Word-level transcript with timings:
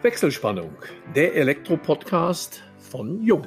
Wechselspannung, 0.00 0.70
der 1.16 1.34
Elektro-Podcast 1.34 2.62
von 2.78 3.20
Jung. 3.20 3.44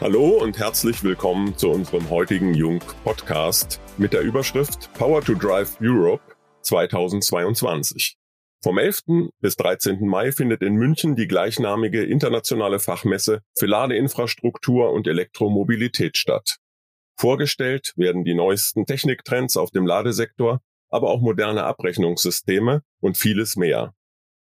Hallo 0.00 0.42
und 0.42 0.58
herzlich 0.58 1.04
willkommen 1.04 1.56
zu 1.56 1.70
unserem 1.70 2.10
heutigen 2.10 2.52
Jung-Podcast 2.52 3.80
mit 3.96 4.12
der 4.12 4.22
Überschrift 4.22 4.92
Power 4.94 5.22
to 5.22 5.34
Drive 5.34 5.76
Europe 5.80 6.34
2022. 6.62 8.16
Vom 8.60 8.76
11. 8.76 9.30
bis 9.38 9.54
13. 9.54 10.04
Mai 10.04 10.32
findet 10.32 10.62
in 10.62 10.74
München 10.74 11.14
die 11.14 11.28
gleichnamige 11.28 12.02
internationale 12.02 12.80
Fachmesse 12.80 13.42
für 13.56 13.66
Ladeinfrastruktur 13.66 14.92
und 14.92 15.06
Elektromobilität 15.06 16.16
statt. 16.16 16.56
Vorgestellt 17.16 17.92
werden 17.94 18.24
die 18.24 18.34
neuesten 18.34 18.84
Techniktrends 18.84 19.56
auf 19.56 19.70
dem 19.70 19.86
Ladesektor 19.86 20.60
aber 20.88 21.10
auch 21.10 21.20
moderne 21.20 21.64
Abrechnungssysteme 21.64 22.82
und 23.00 23.16
vieles 23.16 23.56
mehr. 23.56 23.94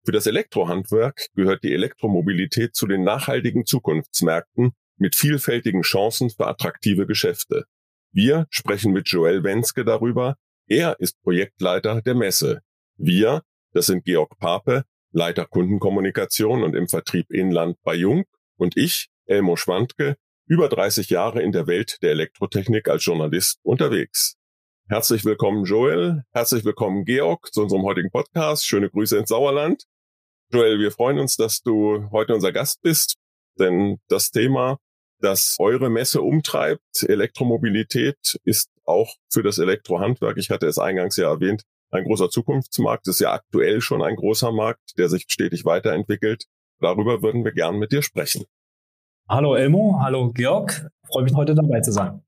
Für 0.05 0.11
das 0.11 0.27
Elektrohandwerk 0.27 1.27
gehört 1.33 1.63
die 1.63 1.73
Elektromobilität 1.73 2.75
zu 2.75 2.85
den 2.85 3.03
nachhaltigen 3.03 3.65
Zukunftsmärkten 3.65 4.73
mit 4.97 5.15
vielfältigen 5.15 5.81
Chancen 5.81 6.29
für 6.29 6.47
attraktive 6.47 7.07
Geschäfte. 7.07 7.65
Wir 8.11 8.45
sprechen 8.49 8.93
mit 8.93 9.09
Joel 9.09 9.43
Wenske 9.43 9.83
darüber. 9.83 10.37
Er 10.67 10.99
ist 10.99 11.21
Projektleiter 11.21 12.01
der 12.01 12.15
Messe. 12.15 12.61
Wir, 12.97 13.41
das 13.73 13.87
sind 13.87 14.05
Georg 14.05 14.37
Pape, 14.37 14.83
Leiter 15.11 15.45
Kundenkommunikation 15.45 16.63
und 16.63 16.75
im 16.75 16.87
Vertrieb 16.87 17.31
Inland 17.31 17.77
bei 17.83 17.95
Jung 17.95 18.25
und 18.57 18.77
ich, 18.77 19.09
Elmo 19.25 19.55
Schwandke, 19.55 20.17
über 20.45 20.69
30 20.69 21.09
Jahre 21.09 21.41
in 21.41 21.51
der 21.51 21.67
Welt 21.67 21.97
der 22.01 22.11
Elektrotechnik 22.11 22.87
als 22.87 23.03
Journalist 23.05 23.59
unterwegs. 23.63 24.37
Herzlich 24.87 25.25
willkommen, 25.25 25.65
Joel. 25.65 26.25
Herzlich 26.31 26.63
willkommen, 26.63 27.05
Georg, 27.05 27.51
zu 27.51 27.63
unserem 27.63 27.81
heutigen 27.81 28.11
Podcast. 28.11 28.67
Schöne 28.67 28.87
Grüße 28.87 29.17
ins 29.17 29.29
Sauerland. 29.29 29.85
Joel, 30.53 30.77
wir 30.77 30.91
freuen 30.91 31.17
uns, 31.17 31.37
dass 31.37 31.63
du 31.63 32.07
heute 32.11 32.35
unser 32.35 32.51
Gast 32.51 32.83
bist, 32.83 33.15
denn 33.57 33.97
das 34.09 34.29
Thema, 34.29 34.77
das 35.21 35.55
eure 35.57 35.89
Messe 35.89 36.21
umtreibt, 36.21 37.01
Elektromobilität, 37.01 38.37
ist 38.43 38.69
auch 38.83 39.15
für 39.33 39.41
das 39.41 39.57
Elektrohandwerk, 39.57 40.37
ich 40.37 40.51
hatte 40.51 40.67
es 40.67 40.77
eingangs 40.77 41.17
ja 41.17 41.31
erwähnt, 41.31 41.63
ein 41.89 42.03
großer 42.03 42.29
Zukunftsmarkt. 42.29 43.07
Ist 43.07 43.19
ja 43.19 43.33
aktuell 43.33 43.81
schon 43.81 44.03
ein 44.03 44.15
großer 44.15 44.51
Markt, 44.51 44.99
der 44.99 45.09
sich 45.09 45.25
stetig 45.27 45.65
weiterentwickelt. 45.65 46.45
Darüber 46.79 47.23
würden 47.23 47.43
wir 47.43 47.53
gern 47.53 47.79
mit 47.79 47.91
dir 47.91 48.03
sprechen. 48.03 48.45
Hallo 49.27 49.55
Elmo, 49.55 49.97
hallo 49.99 50.31
Georg. 50.31 50.91
freue 51.07 51.23
mich 51.23 51.33
heute 51.33 51.55
dabei 51.55 51.81
zu 51.81 51.91
sein. 51.91 52.24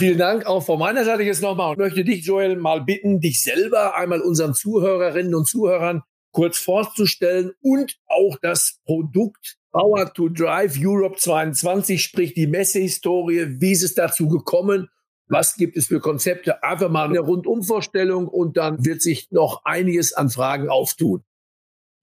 Vielen 0.00 0.16
Dank 0.16 0.46
auch 0.46 0.64
von 0.64 0.78
meiner 0.78 1.04
Seite 1.04 1.24
jetzt 1.24 1.42
nochmal. 1.42 1.72
Ich 1.72 1.78
möchte 1.78 2.04
dich, 2.04 2.24
Joel, 2.24 2.56
mal 2.56 2.80
bitten, 2.80 3.20
dich 3.20 3.42
selber 3.42 3.94
einmal 3.96 4.22
unseren 4.22 4.54
Zuhörerinnen 4.54 5.34
und 5.34 5.46
Zuhörern 5.46 6.00
kurz 6.32 6.56
vorzustellen 6.56 7.52
und 7.60 7.98
auch 8.06 8.38
das 8.40 8.80
Produkt 8.86 9.58
Power 9.72 10.10
to 10.14 10.30
Drive 10.30 10.78
Europe 10.80 11.16
22, 11.18 12.02
sprich 12.02 12.32
die 12.32 12.46
Messehistorie. 12.46 13.60
Wie 13.60 13.72
ist 13.72 13.82
es 13.82 13.92
dazu 13.92 14.26
gekommen? 14.26 14.88
Was 15.28 15.56
gibt 15.56 15.76
es 15.76 15.88
für 15.88 16.00
Konzepte? 16.00 16.62
Einfach 16.62 16.88
mal 16.88 17.06
eine 17.06 17.20
Rundumvorstellung 17.20 18.26
und 18.26 18.56
dann 18.56 18.82
wird 18.82 19.02
sich 19.02 19.30
noch 19.30 19.66
einiges 19.66 20.14
an 20.14 20.30
Fragen 20.30 20.70
auftun. 20.70 21.24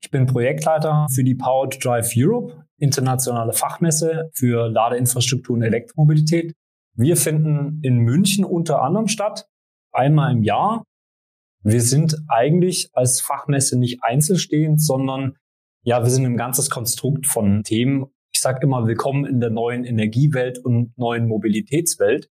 Ich 0.03 0.11
bin 0.11 0.27
Projektleiter 0.27 1.07
für 1.11 1.23
die 1.23 1.33
Power 1.33 1.67
to 1.71 1.79
Drive 1.79 2.13
Europe, 2.15 2.63
internationale 2.77 3.53
Fachmesse 3.53 4.29
für 4.35 4.69
Ladeinfrastruktur 4.69 5.55
und 5.55 5.63
Elektromobilität. 5.63 6.53
Wir 6.99 7.15
finden 7.15 7.79
in 7.83 7.99
München 7.99 8.43
unter 8.43 8.81
anderem 8.81 9.07
statt, 9.07 9.47
einmal 9.91 10.31
im 10.31 10.41
Jahr. 10.41 10.83
Wir 11.63 11.81
sind 11.81 12.17
eigentlich 12.27 12.89
als 12.93 13.21
Fachmesse 13.21 13.77
nicht 13.77 14.03
einzelstehend, 14.03 14.81
sondern 14.81 15.37
ja, 15.83 16.01
wir 16.01 16.09
sind 16.09 16.25
ein 16.25 16.37
ganzes 16.37 16.71
Konstrukt 16.71 17.27
von 17.27 17.61
Themen. 17.61 18.07
Ich 18.33 18.41
sage 18.41 18.61
immer, 18.63 18.87
willkommen 18.87 19.25
in 19.25 19.39
der 19.39 19.51
neuen 19.51 19.83
Energiewelt 19.83 20.57
und 20.57 20.97
neuen 20.97 21.27
Mobilitätswelt. 21.27 22.31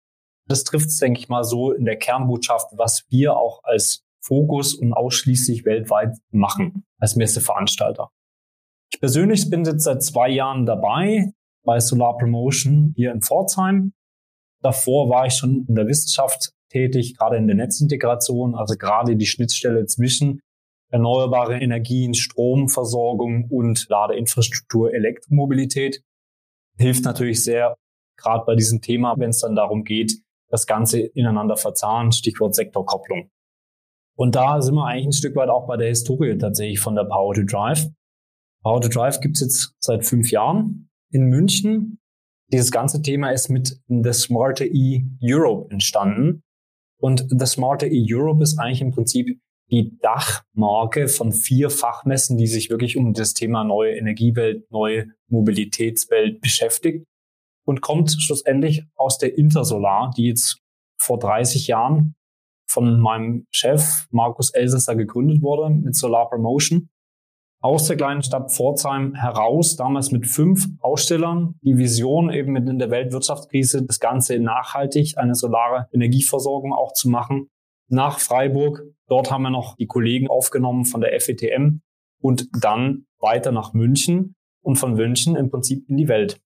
Das 0.49 0.65
trifft 0.65 0.87
es, 0.87 0.97
denke 0.97 1.21
ich 1.21 1.29
mal, 1.29 1.45
so 1.45 1.71
in 1.71 1.85
der 1.85 1.99
Kernbotschaft, 1.99 2.69
was 2.79 3.05
wir 3.11 3.37
auch 3.37 3.61
als 3.65 4.03
Fokus 4.23 4.73
und 4.73 4.95
ausschließlich 4.95 5.67
weltweit 5.67 6.17
machen 6.31 6.87
als 6.99 7.17
Messeveranstalter. 7.17 8.09
Ich 8.91 8.99
persönlich 8.99 9.51
bin 9.51 9.67
jetzt 9.67 9.85
seit 9.85 10.03
zwei 10.03 10.31
Jahren 10.31 10.65
dabei 10.65 11.33
bei 11.67 11.81
Solar 11.81 12.17
Promotion 12.17 12.95
hier 12.97 13.13
in 13.13 13.21
Pforzheim 13.21 13.93
Davor 14.65 15.11
war 15.11 15.27
ich 15.27 15.35
schon 15.35 15.67
in 15.69 15.75
der 15.75 15.87
Wissenschaft 15.87 16.53
tätig, 16.71 17.19
gerade 17.19 17.37
in 17.37 17.47
der 17.47 17.55
Netzintegration, 17.55 18.55
also 18.55 18.77
gerade 18.77 19.15
die 19.15 19.27
Schnittstelle 19.27 19.85
zwischen 19.85 20.41
erneuerbare 20.91 21.59
Energien, 21.59 22.15
Stromversorgung 22.15 23.49
und 23.51 23.87
Ladeinfrastruktur, 23.91 24.95
Elektromobilität. 24.95 26.01
Hilft 26.79 27.05
natürlich 27.05 27.45
sehr, 27.45 27.77
gerade 28.17 28.45
bei 28.47 28.55
diesem 28.55 28.81
Thema, 28.81 29.15
wenn 29.19 29.31
es 29.31 29.41
dann 29.41 29.55
darum 29.55 29.85
geht, 29.85 30.15
das 30.49 30.67
Ganze 30.67 31.01
ineinander 31.01 31.59
verzahnen, 31.59 32.13
Stichwort 32.13 32.55
Sektorkopplung. 32.55 33.29
Und 34.17 34.35
da 34.35 34.63
sind 34.63 34.77
wir 34.77 34.87
eigentlich 34.87 35.07
ein 35.09 35.13
Stück 35.13 35.37
weit 35.37 35.51
auch 35.51 35.67
bei 35.67 35.77
der 35.77 35.89
Historie 35.89 36.39
tatsächlich 36.39 36.81
von 36.81 36.95
der 36.95 37.05
Power 37.05 37.35
to 37.35 37.43
Drive. 37.43 37.87
Power 38.63 38.81
to 38.81 38.89
Drive 38.89 39.21
gibt's 39.21 39.41
jetzt 39.41 39.75
seit 39.79 40.07
fünf 40.07 40.31
Jahren 40.31 40.89
in 41.11 41.25
München 41.25 41.99
dieses 42.55 42.71
ganze 42.71 43.03
Thema 43.03 43.31
ist 43.31 43.49
mit 43.49 43.81
The 43.89 44.13
Smarter 44.13 44.65
E 44.65 45.05
Europe 45.21 45.73
entstanden. 45.73 46.45
Und 47.01 47.27
The 47.29 47.47
Smarter 47.47 47.89
E 47.89 48.07
Europe 48.09 48.45
ist 48.45 48.59
eigentlich 48.59 48.81
im 48.81 48.93
Prinzip 48.93 49.41
die 49.73 49.99
Dachmarke 49.99 51.09
von 51.09 51.33
vier 51.33 51.69
Fachmessen, 51.69 52.37
die 52.37 52.47
sich 52.47 52.71
wirklich 52.71 52.97
um 52.97 53.13
das 53.13 53.35
Thema 53.35 53.65
neue 53.65 53.97
Energiewelt, 53.97 54.71
neue 54.71 55.09
Mobilitätswelt 55.29 56.41
beschäftigt 56.41 57.05
und 57.67 57.81
kommt 57.81 58.15
schlussendlich 58.21 58.85
aus 58.95 59.19
der 59.19 59.37
Intersolar, 59.37 60.13
die 60.17 60.29
jetzt 60.29 60.61
vor 60.97 61.19
30 61.19 61.67
Jahren 61.67 62.15
von 62.71 63.01
meinem 63.01 63.47
Chef 63.51 64.07
Markus 64.11 64.51
Elsässer 64.51 64.95
gegründet 64.95 65.43
wurde 65.43 65.75
mit 65.75 65.97
Solar 65.97 66.29
Promotion 66.29 66.89
aus 67.65 67.87
der 67.87 67.97
kleinen 67.97 68.23
Stadt 68.23 68.53
Pforzheim 68.53 69.15
heraus, 69.15 69.77
damals 69.77 70.13
mit 70.13 70.27
fünf 70.27 70.67
Ausstellern, 70.81 71.55
die 71.63 71.79
Vision 71.79 72.31
eben 72.31 72.53
mit 72.53 72.69
in 72.69 72.79
der 72.79 72.91
Weltwirtschaftskrise 72.91 73.87
das 73.87 74.01
Ganze 74.01 74.39
nachhaltig, 74.39 75.17
eine 75.17 75.35
solare 75.35 75.89
Energieversorgung 75.91 76.75
auch 76.75 76.93
zu 76.93 77.09
machen, 77.09 77.49
nach 77.89 78.19
Freiburg. 78.19 78.83
Dort 79.09 79.31
haben 79.31 79.45
wir 79.45 79.51
noch 79.51 79.77
die 79.77 79.87
Kollegen 79.87 80.29
aufgenommen 80.29 80.85
von 80.85 81.01
der 81.01 81.19
FETM 81.19 81.81
und 82.21 82.49
dann 82.63 83.07
weiter 83.19 83.51
nach 83.51 83.73
München 83.73 84.35
und 84.63 84.77
von 84.77 84.93
München 84.93 85.35
im 85.35 85.49
Prinzip 85.49 85.89
in 85.89 85.97
die 85.97 86.09
Welt. 86.09 86.43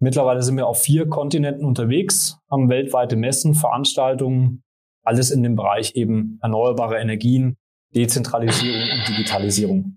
Mittlerweile 0.00 0.42
sind 0.42 0.58
wir 0.58 0.66
auf 0.66 0.82
vier 0.82 1.08
Kontinenten 1.08 1.64
unterwegs, 1.64 2.36
haben 2.50 2.68
weltweite 2.68 3.16
Messen, 3.16 3.54
Veranstaltungen, 3.54 4.62
alles 5.02 5.30
in 5.30 5.42
dem 5.42 5.56
Bereich 5.56 5.94
eben 5.94 6.38
erneuerbare 6.42 6.98
Energien, 6.98 7.56
Dezentralisierung 7.94 8.82
und 8.82 9.08
Digitalisierung. 9.08 9.96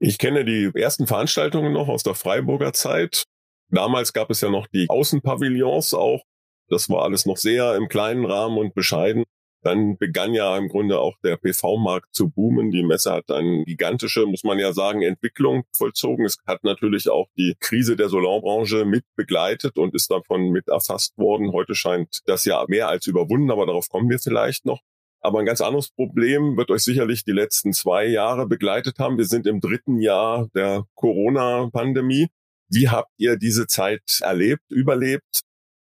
Ich 0.00 0.18
kenne 0.18 0.44
die 0.44 0.70
ersten 0.74 1.08
Veranstaltungen 1.08 1.72
noch 1.72 1.88
aus 1.88 2.04
der 2.04 2.14
Freiburger 2.14 2.72
Zeit. 2.72 3.24
Damals 3.70 4.12
gab 4.12 4.30
es 4.30 4.40
ja 4.40 4.48
noch 4.48 4.68
die 4.68 4.88
Außenpavillons 4.88 5.92
auch. 5.92 6.22
Das 6.68 6.88
war 6.88 7.02
alles 7.02 7.26
noch 7.26 7.36
sehr 7.36 7.74
im 7.74 7.88
kleinen 7.88 8.24
Rahmen 8.24 8.58
und 8.58 8.74
bescheiden. 8.74 9.24
Dann 9.62 9.96
begann 9.96 10.34
ja 10.34 10.56
im 10.56 10.68
Grunde 10.68 11.00
auch 11.00 11.16
der 11.24 11.36
PV-Markt 11.36 12.14
zu 12.14 12.30
boomen. 12.30 12.70
Die 12.70 12.84
Messe 12.84 13.12
hat 13.12 13.28
eine 13.30 13.64
gigantische, 13.64 14.24
muss 14.26 14.44
man 14.44 14.60
ja 14.60 14.72
sagen, 14.72 15.02
Entwicklung 15.02 15.64
vollzogen. 15.76 16.24
Es 16.24 16.38
hat 16.46 16.62
natürlich 16.62 17.08
auch 17.08 17.26
die 17.36 17.56
Krise 17.58 17.96
der 17.96 18.08
Solarbranche 18.08 18.84
mit 18.84 19.04
begleitet 19.16 19.78
und 19.78 19.96
ist 19.96 20.12
davon 20.12 20.50
mit 20.50 20.68
erfasst 20.68 21.18
worden. 21.18 21.52
Heute 21.52 21.74
scheint 21.74 22.20
das 22.26 22.44
ja 22.44 22.64
mehr 22.68 22.88
als 22.88 23.08
überwunden, 23.08 23.50
aber 23.50 23.66
darauf 23.66 23.88
kommen 23.88 24.08
wir 24.08 24.20
vielleicht 24.20 24.64
noch. 24.64 24.80
Aber 25.20 25.40
ein 25.40 25.46
ganz 25.46 25.60
anderes 25.60 25.90
Problem 25.90 26.56
wird 26.56 26.70
euch 26.70 26.82
sicherlich 26.82 27.24
die 27.24 27.32
letzten 27.32 27.72
zwei 27.72 28.06
Jahre 28.06 28.46
begleitet 28.46 28.98
haben. 28.98 29.18
Wir 29.18 29.26
sind 29.26 29.46
im 29.46 29.60
dritten 29.60 30.00
Jahr 30.00 30.48
der 30.54 30.84
Corona-Pandemie. 30.94 32.28
Wie 32.70 32.88
habt 32.88 33.10
ihr 33.16 33.36
diese 33.36 33.66
Zeit 33.66 34.20
erlebt, 34.20 34.62
überlebt? 34.70 35.40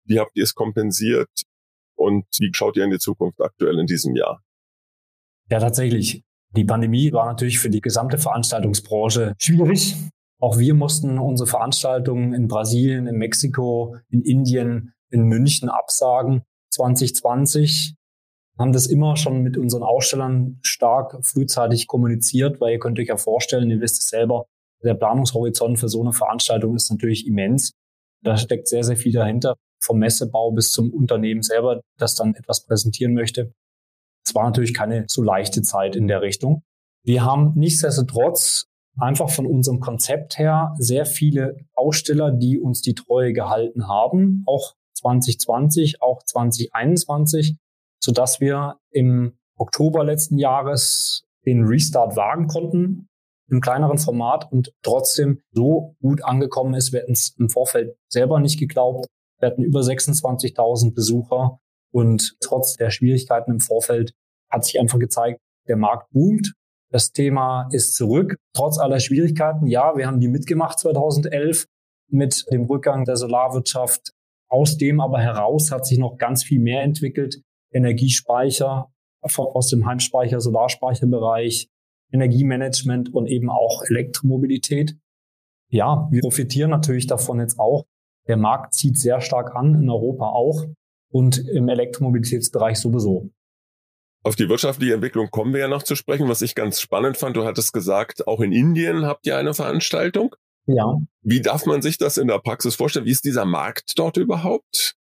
Wie 0.05 0.19
habt 0.19 0.33
ihr 0.35 0.45
es 0.45 0.55
kompensiert? 0.55 1.29
Und 1.97 2.25
wie 2.39 2.51
schaut 2.55 2.77
ihr 2.77 2.85
in 2.85 2.91
die 2.91 2.99
Zukunft 2.99 3.41
aktuell 3.41 3.79
in 3.79 3.87
diesem 3.87 4.17
Jahr? 4.17 4.43
Ja, 5.51 5.59
tatsächlich. 5.59 6.23
Die 6.57 6.65
Pandemie 6.65 7.13
war 7.13 7.27
natürlich 7.27 7.59
für 7.59 7.69
die 7.69 7.81
gesamte 7.81 8.17
Veranstaltungsbranche 8.17 9.35
schwierig. 9.39 9.97
Auch 10.41 10.59
wir 10.59 10.73
mussten 10.75 11.19
unsere 11.19 11.49
Veranstaltungen 11.49 12.33
in 12.33 12.49
Brasilien, 12.49 13.07
in 13.07 13.17
Mexiko, 13.17 13.97
in 14.09 14.23
Indien, 14.23 14.95
in 15.11 15.25
München 15.25 15.69
absagen. 15.69 16.43
2020 16.71 17.98
haben 18.59 18.73
das 18.73 18.87
immer 18.87 19.17
schon 19.17 19.43
mit 19.43 19.57
unseren 19.57 19.83
Ausstellern 19.83 20.59
stark 20.63 21.25
frühzeitig 21.25 21.87
kommuniziert, 21.87 22.61
weil 22.61 22.73
ihr 22.73 22.79
könnt 22.79 22.99
euch 22.99 23.09
ja 23.09 23.17
vorstellen, 23.17 23.71
ihr 23.71 23.81
wisst 23.81 24.01
es 24.01 24.09
selber, 24.09 24.47
der 24.83 24.95
Planungshorizont 24.95 25.79
für 25.79 25.89
so 25.89 26.01
eine 26.01 26.13
Veranstaltung 26.13 26.75
ist 26.75 26.91
natürlich 26.91 27.27
immens. 27.27 27.73
Da 28.23 28.37
steckt 28.37 28.69
sehr, 28.69 28.85
sehr 28.85 28.97
viel 28.97 29.13
dahinter, 29.13 29.57
vom 29.83 29.99
Messebau 29.99 30.51
bis 30.53 30.73
zum 30.73 30.93
Unternehmen 30.93 31.43
selber, 31.43 31.81
das 31.99 32.15
dann 32.15 32.35
etwas 32.35 32.65
präsentieren 32.65 33.15
möchte. 33.15 33.53
Es 34.25 34.35
war 34.35 34.45
natürlich 34.45 34.75
keine 34.75 35.05
so 35.09 35.23
leichte 35.23 35.63
Zeit 35.63 35.97
in 35.97 36.09
der 36.09 36.21
Richtung. 36.21 36.63
Wir 37.05 37.25
haben 37.25 37.53
nichtsdestotrotz 37.55 38.67
einfach 38.99 39.31
von 39.31 39.47
unserem 39.47 39.81
Konzept 39.81 40.39
her 40.39 40.75
sehr 40.79 41.07
viele 41.07 41.57
Aussteller, 41.75 42.33
die 42.33 42.59
uns 42.59 42.83
die 42.83 42.95
Treue 42.95 43.33
gehalten 43.33 43.89
haben, 43.89 44.43
auch 44.47 44.75
2020, 44.95 46.03
auch 46.03 46.23
2021, 46.25 47.57
so 48.01 48.13
dass 48.13 48.41
wir 48.41 48.77
im 48.91 49.39
Oktober 49.57 50.05
letzten 50.05 50.39
Jahres 50.39 51.25
den 51.45 51.65
Restart 51.65 52.17
wagen 52.17 52.47
konnten 52.47 53.09
im 53.51 53.61
kleineren 53.61 53.99
Format 53.99 54.51
und 54.53 54.73
trotzdem 54.83 55.41
so 55.53 55.97
gut 56.01 56.23
angekommen 56.23 56.75
ist. 56.75 56.93
Wir 56.93 57.01
hätten 57.01 57.13
es 57.13 57.35
im 57.39 57.49
Vorfeld 57.49 57.97
selber 58.09 58.41
nicht 58.41 58.59
geglaubt. 58.59 59.07
Wir 59.41 59.49
hatten 59.49 59.63
über 59.63 59.81
26.000 59.81 60.95
Besucher 60.95 61.59
und 61.91 62.37
trotz 62.41 62.75
der 62.77 62.91
Schwierigkeiten 62.91 63.53
im 63.53 63.61
Vorfeld 63.61 64.13
hat 64.51 64.65
sich 64.65 64.79
einfach 64.79 64.99
gezeigt, 64.99 65.41
der 65.67 65.77
Markt 65.77 66.11
boomt. 66.11 66.53
Das 66.91 67.13
Thema 67.13 67.69
ist 67.71 67.95
zurück, 67.95 68.37
trotz 68.55 68.79
aller 68.79 69.01
Schwierigkeiten. 69.01 69.67
Ja, 69.67 69.97
wir 69.97 70.07
haben 70.07 70.21
die 70.21 70.29
mitgemacht 70.29 70.79
2011 70.79 71.67
mit 72.11 72.45
dem 72.51 72.65
Rückgang 72.65 73.05
der 73.05 73.17
Solarwirtschaft. 73.17 74.13
Aus 74.51 74.79
dem 74.79 75.01
aber 75.01 75.21
heraus 75.21 75.71
hat 75.71 75.85
sich 75.85 75.99
noch 75.99 76.17
ganz 76.17 76.43
viel 76.43 76.61
mehr 76.61 76.83
entwickelt. 76.83 77.43
Energiespeicher 77.73 78.91
aus 79.21 79.69
dem 79.69 79.87
Heimspeicher, 79.87 80.41
Solarspeicherbereich, 80.41 81.69
Energiemanagement 82.13 83.13
und 83.13 83.27
eben 83.27 83.51
auch 83.51 83.83
Elektromobilität. 83.85 84.97
Ja, 85.71 86.09
wir 86.11 86.23
profitieren 86.23 86.71
natürlich 86.71 87.07
davon 87.07 87.41
jetzt 87.41 87.59
auch. 87.59 87.85
Der 88.27 88.37
Markt 88.37 88.75
zieht 88.75 88.99
sehr 88.99 89.21
stark 89.21 89.55
an, 89.55 89.75
in 89.75 89.91
Europa 89.91 90.29
auch 90.29 90.65
und 91.11 91.39
im 91.39 91.69
Elektromobilitätsbereich 91.69 92.79
sowieso. 92.79 93.31
Auf 94.25 94.37
die 94.37 94.49
wirtschaftliche 94.49 94.95
Entwicklung 94.95 95.31
kommen 95.31 95.53
wir 95.53 95.61
ja 95.61 95.69
noch 95.69 95.83
zu 95.83 95.95
sprechen, 95.95 96.29
was 96.29 96.43
ich 96.43 96.55
ganz 96.55 96.81
spannend 96.81 97.17
fand. 97.17 97.37
Du 97.37 97.45
hattest 97.45 97.73
gesagt, 97.73 98.27
auch 98.27 98.41
in 98.41 98.53
Indien 98.53 99.07
habt 99.07 99.27
ihr 99.27 99.37
eine 99.37 99.55
Veranstaltung. 99.55 100.35
Ja. 100.67 100.99
Wie 101.23 101.41
darf 101.41 101.65
man 101.67 101.81
sich 101.81 101.97
das 101.97 102.19
in 102.19 102.29
der 102.29 102.39
Praxis 102.39 102.75
vorstellen? 102.75 103.07
Wie 103.07 103.11
ist 103.11 103.25
dieser 103.25 103.47
Markt 103.47 103.99
dort 103.99 104.17
überhaupt? 104.17 104.98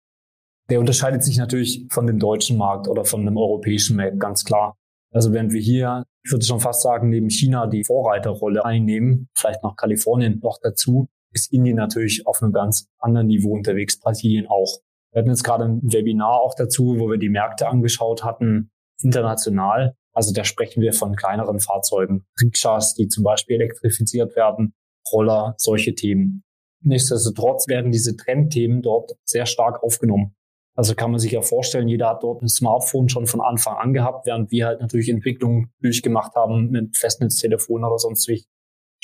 Der 0.71 0.79
unterscheidet 0.79 1.21
sich 1.21 1.37
natürlich 1.37 1.85
von 1.89 2.07
dem 2.07 2.17
deutschen 2.17 2.57
Markt 2.57 2.87
oder 2.87 3.03
von 3.03 3.25
dem 3.25 3.35
europäischen 3.35 3.97
Markt, 3.97 4.21
ganz 4.21 4.45
klar. 4.45 4.77
Also 5.13 5.33
während 5.33 5.51
wir 5.51 5.59
hier, 5.59 6.05
ich 6.23 6.31
würde 6.31 6.45
schon 6.45 6.61
fast 6.61 6.81
sagen, 6.81 7.09
neben 7.09 7.29
China 7.29 7.67
die 7.67 7.83
Vorreiterrolle 7.83 8.63
einnehmen, 8.63 9.27
vielleicht 9.35 9.63
noch 9.63 9.75
Kalifornien 9.75 10.39
noch 10.41 10.59
dazu, 10.61 11.09
ist 11.33 11.51
Indien 11.51 11.75
natürlich 11.75 12.25
auf 12.25 12.41
einem 12.41 12.53
ganz 12.53 12.87
anderen 12.99 13.27
Niveau 13.27 13.51
unterwegs, 13.51 13.99
Brasilien 13.99 14.47
auch. 14.47 14.79
Wir 15.11 15.19
hatten 15.19 15.29
jetzt 15.29 15.43
gerade 15.43 15.65
ein 15.65 15.81
Webinar 15.83 16.39
auch 16.39 16.55
dazu, 16.55 16.97
wo 16.99 17.09
wir 17.09 17.17
die 17.17 17.27
Märkte 17.27 17.67
angeschaut 17.67 18.23
hatten 18.23 18.71
international. 19.03 19.97
Also 20.13 20.31
da 20.31 20.45
sprechen 20.45 20.81
wir 20.81 20.93
von 20.93 21.17
kleineren 21.17 21.59
Fahrzeugen, 21.59 22.25
Rikschas, 22.41 22.95
die 22.95 23.09
zum 23.09 23.25
Beispiel 23.25 23.57
elektrifiziert 23.57 24.37
werden, 24.37 24.73
Roller, 25.11 25.53
solche 25.57 25.95
Themen. 25.95 26.43
Nichtsdestotrotz 26.81 27.67
werden 27.67 27.91
diese 27.91 28.15
Trendthemen 28.15 28.81
dort 28.81 29.11
sehr 29.25 29.45
stark 29.45 29.83
aufgenommen. 29.83 30.33
Also 30.75 30.95
kann 30.95 31.11
man 31.11 31.19
sich 31.19 31.33
ja 31.33 31.41
vorstellen, 31.41 31.87
jeder 31.87 32.09
hat 32.09 32.23
dort 32.23 32.41
ein 32.41 32.47
Smartphone 32.47 33.09
schon 33.09 33.27
von 33.27 33.41
Anfang 33.41 33.75
an 33.75 33.93
gehabt, 33.93 34.25
während 34.25 34.51
wir 34.51 34.67
halt 34.67 34.79
natürlich 34.79 35.09
Entwicklungen 35.09 35.71
durchgemacht 35.81 36.33
haben 36.35 36.69
mit 36.69 36.97
Festnetztelefon 36.97 37.83
oder 37.83 37.97
sonst 37.97 38.27
wie. 38.27 38.45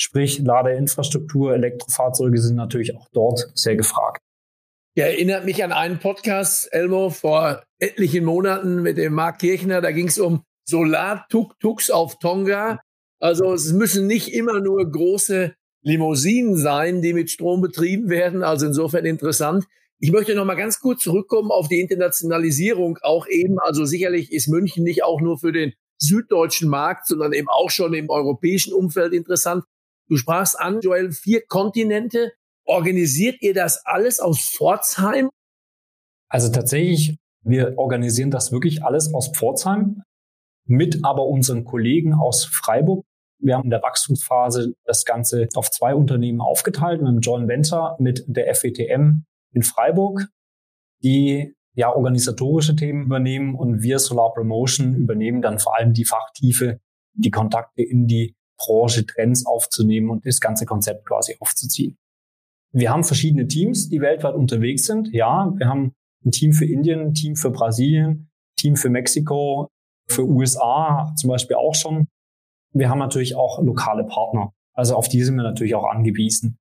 Sprich, 0.00 0.38
Ladeinfrastruktur, 0.38 1.54
Elektrofahrzeuge 1.54 2.38
sind 2.38 2.56
natürlich 2.56 2.96
auch 2.96 3.08
dort 3.12 3.50
sehr 3.54 3.76
gefragt. 3.76 4.22
Ja, 4.96 5.06
erinnert 5.06 5.44
mich 5.44 5.62
an 5.62 5.72
einen 5.72 5.98
Podcast, 5.98 6.72
Elmo, 6.72 7.10
vor 7.10 7.62
etlichen 7.78 8.24
Monaten 8.24 8.82
mit 8.82 8.96
dem 8.96 9.12
Marc 9.12 9.40
Kirchner. 9.40 9.80
Da 9.80 9.90
ging 9.92 10.08
es 10.08 10.18
um 10.18 10.42
Solar-Tuk-Tuks 10.68 11.90
auf 11.90 12.18
Tonga. 12.18 12.80
Also 13.20 13.52
es 13.52 13.72
müssen 13.72 14.06
nicht 14.06 14.32
immer 14.32 14.60
nur 14.60 14.90
große 14.90 15.54
Limousinen 15.82 16.56
sein, 16.56 17.02
die 17.02 17.12
mit 17.12 17.30
Strom 17.30 17.60
betrieben 17.60 18.08
werden. 18.08 18.42
Also 18.42 18.66
insofern 18.66 19.04
interessant. 19.04 19.66
Ich 20.00 20.12
möchte 20.12 20.34
noch 20.36 20.44
mal 20.44 20.54
ganz 20.54 20.78
kurz 20.78 21.02
zurückkommen 21.02 21.50
auf 21.50 21.68
die 21.68 21.80
Internationalisierung. 21.80 22.98
Auch 23.02 23.26
eben, 23.26 23.58
also 23.58 23.84
sicherlich 23.84 24.32
ist 24.32 24.46
München 24.46 24.84
nicht 24.84 25.02
auch 25.02 25.20
nur 25.20 25.38
für 25.38 25.50
den 25.50 25.72
süddeutschen 26.00 26.68
Markt, 26.68 27.06
sondern 27.06 27.32
eben 27.32 27.48
auch 27.48 27.70
schon 27.70 27.94
im 27.94 28.08
europäischen 28.08 28.72
Umfeld 28.72 29.12
interessant. 29.12 29.64
Du 30.08 30.16
sprachst 30.16 30.58
an, 30.58 30.80
Joel, 30.80 31.10
vier 31.10 31.44
Kontinente. 31.46 32.32
Organisiert 32.64 33.42
ihr 33.42 33.54
das 33.54 33.84
alles 33.84 34.20
aus 34.20 34.38
Pforzheim? 34.40 35.30
Also 36.28 36.52
tatsächlich, 36.52 37.16
wir 37.42 37.76
organisieren 37.76 38.30
das 38.30 38.52
wirklich 38.52 38.84
alles 38.84 39.12
aus 39.12 39.32
Pforzheim 39.34 40.02
mit 40.66 41.00
aber 41.02 41.26
unseren 41.26 41.64
Kollegen 41.64 42.14
aus 42.14 42.44
Freiburg. 42.44 43.04
Wir 43.40 43.56
haben 43.56 43.64
in 43.64 43.70
der 43.70 43.82
Wachstumsphase 43.82 44.74
das 44.84 45.04
Ganze 45.04 45.48
auf 45.54 45.70
zwei 45.70 45.94
Unternehmen 45.94 46.40
aufgeteilt 46.40 47.00
mit 47.00 47.10
dem 47.10 47.20
John 47.20 47.48
Venture 47.48 47.96
mit 47.98 48.24
der 48.28 48.54
FETM 48.54 49.24
in 49.52 49.62
Freiburg, 49.62 50.28
die 51.02 51.54
ja 51.74 51.94
organisatorische 51.94 52.74
Themen 52.74 53.04
übernehmen 53.04 53.54
und 53.54 53.82
wir 53.82 53.98
Solar 53.98 54.32
Promotion 54.32 54.94
übernehmen 54.94 55.42
dann 55.42 55.58
vor 55.58 55.76
allem 55.78 55.92
die 55.92 56.04
Fachtiefe, 56.04 56.80
die 57.14 57.30
Kontakte 57.30 57.82
in 57.82 58.06
die 58.06 58.34
Branche, 58.58 59.06
Trends 59.06 59.46
aufzunehmen 59.46 60.10
und 60.10 60.26
das 60.26 60.40
ganze 60.40 60.66
Konzept 60.66 61.06
quasi 61.06 61.36
aufzuziehen. 61.38 61.96
Wir 62.72 62.90
haben 62.90 63.04
verschiedene 63.04 63.46
Teams, 63.46 63.88
die 63.88 64.00
weltweit 64.00 64.34
unterwegs 64.34 64.84
sind. 64.84 65.08
Ja, 65.12 65.52
wir 65.56 65.68
haben 65.68 65.94
ein 66.24 66.32
Team 66.32 66.52
für 66.52 66.66
Indien, 66.66 67.00
ein 67.00 67.14
Team 67.14 67.36
für 67.36 67.50
Brasilien, 67.50 68.28
Team 68.56 68.76
für 68.76 68.90
Mexiko, 68.90 69.68
für 70.08 70.26
USA 70.26 71.14
zum 71.16 71.28
Beispiel 71.30 71.56
auch 71.56 71.74
schon. 71.74 72.08
Wir 72.72 72.90
haben 72.90 72.98
natürlich 72.98 73.36
auch 73.36 73.62
lokale 73.62 74.04
Partner. 74.04 74.52
Also 74.74 74.96
auf 74.96 75.08
die 75.08 75.22
sind 75.22 75.36
wir 75.36 75.42
natürlich 75.42 75.74
auch 75.74 75.88
angewiesen. 75.88 76.58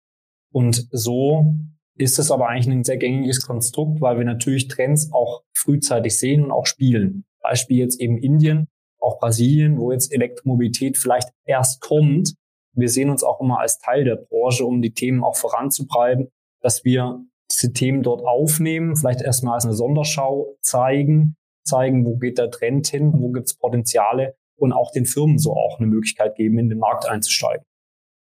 Und 0.53 0.87
so 0.91 1.55
ist 1.97 2.19
es 2.19 2.31
aber 2.31 2.47
eigentlich 2.47 2.67
ein 2.67 2.83
sehr 2.83 2.97
gängiges 2.97 3.45
Konstrukt, 3.45 4.01
weil 4.01 4.17
wir 4.17 4.25
natürlich 4.25 4.67
Trends 4.67 5.11
auch 5.11 5.44
frühzeitig 5.53 6.17
sehen 6.17 6.44
und 6.44 6.51
auch 6.51 6.65
spielen. 6.65 7.25
Beispiel 7.41 7.77
jetzt 7.77 7.99
eben 7.99 8.17
Indien, 8.17 8.67
auch 8.99 9.19
Brasilien, 9.19 9.77
wo 9.77 9.91
jetzt 9.91 10.13
Elektromobilität 10.13 10.97
vielleicht 10.97 11.29
erst 11.45 11.81
kommt 11.81 12.33
wir 12.77 12.89
sehen 12.89 13.09
uns 13.09 13.23
auch 13.23 13.41
immer 13.41 13.59
als 13.59 13.79
Teil 13.79 14.03
der 14.03 14.17
Branche, 14.17 14.63
um 14.63 14.83
die 14.83 14.94
Themen 14.94 15.23
auch 15.23 15.35
voranzutreiben, 15.35 16.29
dass 16.61 16.85
wir 16.85 17.25
diese 17.51 17.73
Themen 17.73 18.03
dort 18.03 18.23
aufnehmen, 18.23 18.95
vielleicht 18.95 19.21
erstmal 19.21 19.55
als 19.55 19.65
eine 19.65 19.73
Sonderschau 19.73 20.55
zeigen, 20.61 21.35
zeigen, 21.63 22.05
wo 22.05 22.17
geht 22.17 22.38
der 22.38 22.51
Trend 22.51 22.88
hin, 22.88 23.13
wo 23.15 23.31
gibt 23.31 23.47
es 23.47 23.57
Potenziale 23.57 24.35
und 24.57 24.73
auch 24.73 24.91
den 24.91 25.05
Firmen 25.05 25.39
so 25.39 25.53
auch 25.53 25.79
eine 25.79 25.88
Möglichkeit 25.88 26.35
geben, 26.35 26.59
in 26.59 26.69
den 26.69 26.77
Markt 26.77 27.09
einzusteigen. 27.09 27.65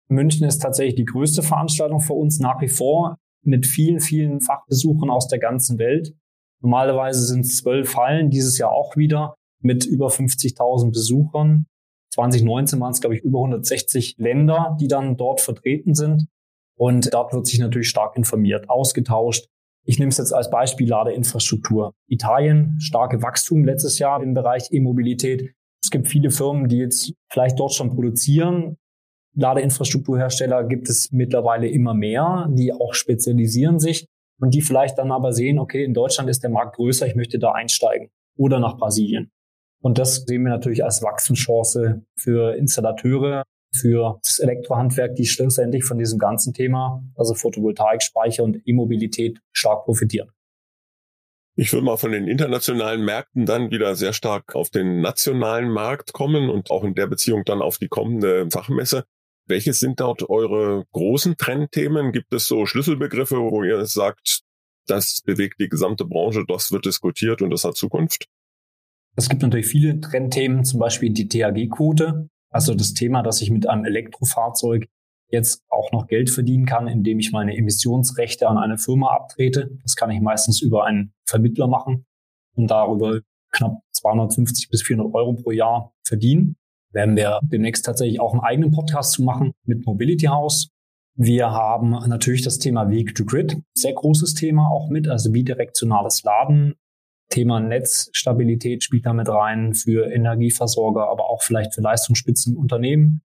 München 0.09 0.45
ist 0.45 0.59
tatsächlich 0.59 0.95
die 0.95 1.05
größte 1.05 1.43
Veranstaltung 1.43 2.01
für 2.01 2.13
uns 2.13 2.39
nach 2.39 2.59
wie 2.59 2.67
vor 2.67 3.17
mit 3.43 3.65
vielen, 3.65 3.99
vielen 3.99 4.41
Fachbesuchern 4.41 5.09
aus 5.09 5.27
der 5.27 5.39
ganzen 5.39 5.77
Welt. 5.79 6.13
Normalerweise 6.61 7.23
sind 7.23 7.41
es 7.41 7.57
zwölf 7.57 7.95
Hallen, 7.95 8.29
dieses 8.29 8.57
Jahr 8.57 8.71
auch 8.71 8.95
wieder 8.95 9.35
mit 9.61 9.85
über 9.85 10.07
50.000 10.07 10.91
Besuchern. 10.91 11.65
2019 12.13 12.79
waren 12.79 12.91
es, 12.91 13.01
glaube 13.01 13.15
ich, 13.15 13.21
über 13.21 13.39
160 13.39 14.15
Länder, 14.17 14.77
die 14.79 14.87
dann 14.87 15.17
dort 15.17 15.41
vertreten 15.41 15.93
sind. 15.93 16.27
Und 16.77 17.13
dort 17.13 17.33
wird 17.33 17.45
sich 17.45 17.59
natürlich 17.59 17.89
stark 17.89 18.17
informiert, 18.17 18.69
ausgetauscht. 18.69 19.47
Ich 19.85 19.97
nehme 19.97 20.09
es 20.09 20.17
jetzt 20.17 20.33
als 20.33 20.49
Beispiel 20.49 20.89
Ladeinfrastruktur. 20.89 21.93
Italien, 22.07 22.79
starke 22.79 23.21
Wachstum 23.21 23.63
letztes 23.63 23.97
Jahr 23.99 24.21
im 24.21 24.33
Bereich 24.33 24.67
E-Mobilität. 24.71 25.53
Es 25.83 25.89
gibt 25.89 26.07
viele 26.07 26.29
Firmen, 26.29 26.67
die 26.67 26.77
jetzt 26.77 27.13
vielleicht 27.31 27.59
dort 27.59 27.73
schon 27.73 27.89
produzieren. 27.89 28.77
Ladeinfrastrukturhersteller 29.35 30.65
gibt 30.65 30.89
es 30.89 31.11
mittlerweile 31.11 31.69
immer 31.69 31.93
mehr, 31.93 32.47
die 32.51 32.73
auch 32.73 32.93
spezialisieren 32.93 33.79
sich 33.79 34.05
und 34.39 34.53
die 34.53 34.61
vielleicht 34.61 34.97
dann 34.97 35.11
aber 35.11 35.31
sehen, 35.31 35.59
okay, 35.59 35.83
in 35.83 35.93
Deutschland 35.93 36.29
ist 36.29 36.43
der 36.43 36.49
Markt 36.49 36.75
größer, 36.75 37.07
ich 37.07 37.15
möchte 37.15 37.39
da 37.39 37.51
einsteigen 37.51 38.09
oder 38.37 38.59
nach 38.59 38.77
Brasilien. 38.77 39.31
Und 39.81 39.97
das 39.97 40.23
sehen 40.27 40.43
wir 40.43 40.51
natürlich 40.51 40.83
als 40.83 41.01
Wachstumschance 41.01 42.03
für 42.15 42.55
Installateure, 42.55 43.43
für 43.73 44.19
das 44.23 44.39
Elektrohandwerk, 44.39 45.15
die 45.15 45.25
schlussendlich 45.25 45.85
von 45.85 45.97
diesem 45.97 46.19
ganzen 46.19 46.53
Thema, 46.53 47.03
also 47.15 47.33
Photovoltaik, 47.33 48.03
Speicher 48.03 48.43
und 48.43 48.61
E-Mobilität 48.65 49.39
stark 49.53 49.85
profitieren. 49.85 50.29
Ich 51.55 51.73
will 51.73 51.81
mal 51.81 51.97
von 51.97 52.11
den 52.11 52.27
internationalen 52.27 53.03
Märkten 53.03 53.45
dann 53.45 53.71
wieder 53.71 53.95
sehr 53.95 54.13
stark 54.13 54.55
auf 54.55 54.69
den 54.69 55.01
nationalen 55.01 55.69
Markt 55.69 56.13
kommen 56.13 56.49
und 56.49 56.71
auch 56.71 56.83
in 56.83 56.95
der 56.95 57.07
Beziehung 57.07 57.43
dann 57.45 57.61
auf 57.61 57.77
die 57.77 57.87
kommende 57.89 58.47
Fachmesse. 58.49 59.05
Welche 59.51 59.73
sind 59.73 59.99
dort 59.99 60.29
eure 60.29 60.85
großen 60.93 61.35
Trendthemen? 61.35 62.13
Gibt 62.13 62.33
es 62.33 62.47
so 62.47 62.65
Schlüsselbegriffe, 62.65 63.35
wo 63.35 63.63
ihr 63.63 63.85
sagt, 63.85 64.43
das 64.87 65.21
bewegt 65.25 65.59
die 65.59 65.67
gesamte 65.67 66.05
Branche, 66.05 66.45
das 66.47 66.71
wird 66.71 66.85
diskutiert 66.85 67.41
und 67.41 67.49
das 67.49 67.65
hat 67.65 67.75
Zukunft? 67.75 68.29
Es 69.17 69.27
gibt 69.27 69.41
natürlich 69.41 69.67
viele 69.67 69.99
Trendthemen, 69.99 70.63
zum 70.63 70.79
Beispiel 70.79 71.09
die 71.09 71.27
THG-Quote, 71.27 72.29
also 72.49 72.73
das 72.73 72.93
Thema, 72.93 73.23
dass 73.23 73.41
ich 73.41 73.51
mit 73.51 73.67
einem 73.67 73.83
Elektrofahrzeug 73.83 74.87
jetzt 75.27 75.65
auch 75.67 75.91
noch 75.91 76.07
Geld 76.07 76.29
verdienen 76.29 76.65
kann, 76.65 76.87
indem 76.87 77.19
ich 77.19 77.33
meine 77.33 77.57
Emissionsrechte 77.57 78.47
an 78.47 78.57
eine 78.57 78.77
Firma 78.77 79.13
abtrete. 79.13 79.77
Das 79.83 79.97
kann 79.97 80.11
ich 80.11 80.21
meistens 80.21 80.61
über 80.61 80.85
einen 80.85 81.13
Vermittler 81.25 81.67
machen 81.67 82.05
und 82.55 82.71
darüber 82.71 83.19
knapp 83.51 83.81
250 83.91 84.69
bis 84.69 84.81
400 84.83 85.13
Euro 85.13 85.33
pro 85.33 85.51
Jahr 85.51 85.93
verdienen. 86.05 86.55
Werden 86.91 87.15
wir 87.15 87.39
demnächst 87.43 87.85
tatsächlich 87.85 88.19
auch 88.19 88.33
einen 88.33 88.41
eigenen 88.41 88.71
Podcast 88.71 89.13
zu 89.13 89.23
machen 89.23 89.53
mit 89.65 89.85
Mobility 89.85 90.25
House. 90.25 90.69
Wir 91.15 91.51
haben 91.51 91.91
natürlich 92.07 92.41
das 92.41 92.57
Thema 92.57 92.89
Vehicle 92.89 93.13
to 93.13 93.25
Grid, 93.25 93.57
sehr 93.73 93.93
großes 93.93 94.33
Thema 94.33 94.69
auch 94.69 94.89
mit, 94.89 95.07
also 95.07 95.31
bidirektionales 95.31 96.23
Laden. 96.23 96.75
Thema 97.29 97.59
Netzstabilität 97.59 98.83
spielt 98.83 99.05
damit 99.05 99.29
rein 99.29 99.73
für 99.73 100.11
Energieversorger, 100.11 101.07
aber 101.09 101.29
auch 101.29 101.43
vielleicht 101.43 101.73
für 101.73 101.81
Leistungsspitzen 101.81 102.57
Unternehmen. 102.57 103.21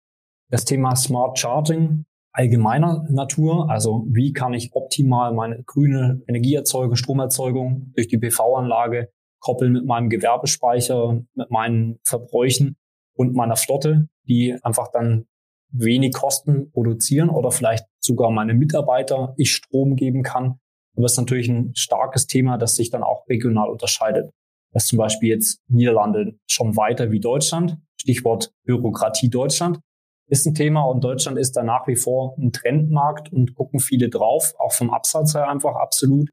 Das 0.50 0.64
Thema 0.64 0.97
Smart 0.97 1.38
Charging 1.38 2.04
allgemeiner 2.33 3.07
Natur, 3.11 3.71
also 3.71 4.07
wie 4.09 4.33
kann 4.33 4.54
ich 4.54 4.75
optimal 4.75 5.35
meine 5.35 5.62
grüne 5.64 6.23
Energieerzeugung, 6.26 6.97
Stromerzeugung 6.97 7.92
durch 7.95 8.09
die 8.09 8.19
PV-Anlage 8.19 9.11
koppeln 9.38 9.73
mit 9.73 9.85
meinem 9.85 10.09
Gewerbespeicher, 10.09 11.21
mit 11.35 11.50
meinen 11.50 11.99
Verbräuchen 12.04 12.76
und 13.14 13.35
meiner 13.35 13.57
Flotte, 13.57 14.09
die 14.28 14.57
einfach 14.62 14.88
dann 14.92 15.26
wenig 15.71 16.12
Kosten 16.12 16.71
produzieren 16.71 17.31
oder 17.31 17.50
vielleicht 17.50 17.87
sogar 18.00 18.31
meine 18.31 18.54
Mitarbeiter 18.54 19.35
ich 19.37 19.52
Strom 19.52 19.97
geben 19.97 20.23
kann. 20.23 20.59
Aber 20.97 21.07
es 21.07 21.12
ist 21.12 21.19
natürlich 21.19 21.49
ein 21.49 21.75
starkes 21.75 22.26
Thema, 22.26 22.59
das 22.59 22.76
sich 22.76 22.90
dann 22.90 23.02
auch 23.02 23.26
regional 23.28 23.71
unterscheidet. 23.71 24.31
Das 24.73 24.87
zum 24.87 24.99
Beispiel 24.99 25.31
jetzt 25.31 25.61
Niederlande 25.69 26.35
schon 26.47 26.76
weiter 26.76 27.11
wie 27.11 27.21
Deutschland. 27.21 27.78
Stichwort 27.97 28.52
Bürokratie 28.64 29.28
Deutschland 29.28 29.81
ist 30.28 30.47
ein 30.47 30.54
Thema 30.54 30.83
und 30.85 31.04
Deutschland 31.04 31.38
ist 31.38 31.57
da 31.57 31.62
nach 31.62 31.87
wie 31.87 31.97
vor 31.97 32.37
ein 32.38 32.52
Trendmarkt 32.52 33.33
und 33.33 33.54
gucken 33.54 33.81
viele 33.81 34.09
drauf, 34.09 34.54
auch 34.59 34.73
vom 34.73 34.90
Absatz 34.90 35.35
her 35.35 35.49
einfach 35.49 35.75
absolut. 35.76 36.31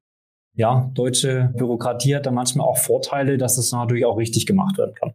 Ja, 0.55 0.89
deutsche 0.93 1.53
Bürokratie 1.55 2.15
hat 2.15 2.25
da 2.25 2.31
manchmal 2.31 2.67
auch 2.67 2.77
Vorteile, 2.77 3.37
dass 3.37 3.57
es 3.57 3.71
natürlich 3.71 4.05
auch 4.05 4.17
richtig 4.17 4.45
gemacht 4.45 4.77
werden 4.77 4.95
kann. 4.95 5.13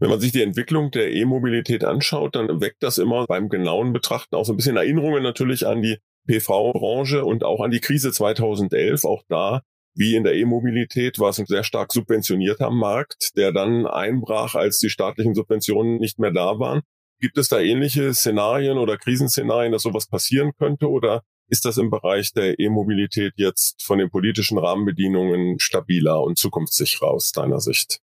Wenn 0.00 0.08
man 0.08 0.18
sich 0.18 0.32
die 0.32 0.42
Entwicklung 0.42 0.90
der 0.90 1.12
E-Mobilität 1.12 1.84
anschaut, 1.84 2.34
dann 2.34 2.62
weckt 2.62 2.82
das 2.82 2.96
immer 2.96 3.26
beim 3.26 3.50
genauen 3.50 3.92
Betrachten 3.92 4.34
auch 4.34 4.46
so 4.46 4.54
ein 4.54 4.56
bisschen 4.56 4.78
Erinnerungen 4.78 5.22
natürlich 5.22 5.66
an 5.66 5.82
die 5.82 5.98
PV-Branche 6.26 7.22
und 7.26 7.44
auch 7.44 7.60
an 7.60 7.70
die 7.70 7.80
Krise 7.80 8.10
2011. 8.10 9.04
Auch 9.04 9.22
da, 9.28 9.60
wie 9.94 10.16
in 10.16 10.24
der 10.24 10.34
E-Mobilität, 10.36 11.18
war 11.18 11.28
es 11.28 11.38
ein 11.38 11.44
sehr 11.44 11.64
stark 11.64 11.92
subventionierter 11.92 12.70
Markt, 12.70 13.36
der 13.36 13.52
dann 13.52 13.86
einbrach, 13.86 14.54
als 14.54 14.78
die 14.78 14.88
staatlichen 14.88 15.34
Subventionen 15.34 15.98
nicht 15.98 16.18
mehr 16.18 16.32
da 16.32 16.58
waren. 16.58 16.80
Gibt 17.20 17.36
es 17.36 17.48
da 17.48 17.60
ähnliche 17.60 18.14
Szenarien 18.14 18.78
oder 18.78 18.96
Krisenszenarien, 18.96 19.72
dass 19.72 19.82
sowas 19.82 20.06
passieren 20.06 20.52
könnte? 20.56 20.88
Oder 20.88 21.24
ist 21.48 21.66
das 21.66 21.76
im 21.76 21.90
Bereich 21.90 22.32
der 22.32 22.58
E-Mobilität 22.58 23.34
jetzt 23.36 23.82
von 23.82 23.98
den 23.98 24.08
politischen 24.08 24.56
Rahmenbedingungen 24.56 25.58
stabiler 25.58 26.22
und 26.22 26.38
zukunftssicherer 26.38 27.10
aus 27.10 27.32
deiner 27.32 27.60
Sicht? 27.60 28.00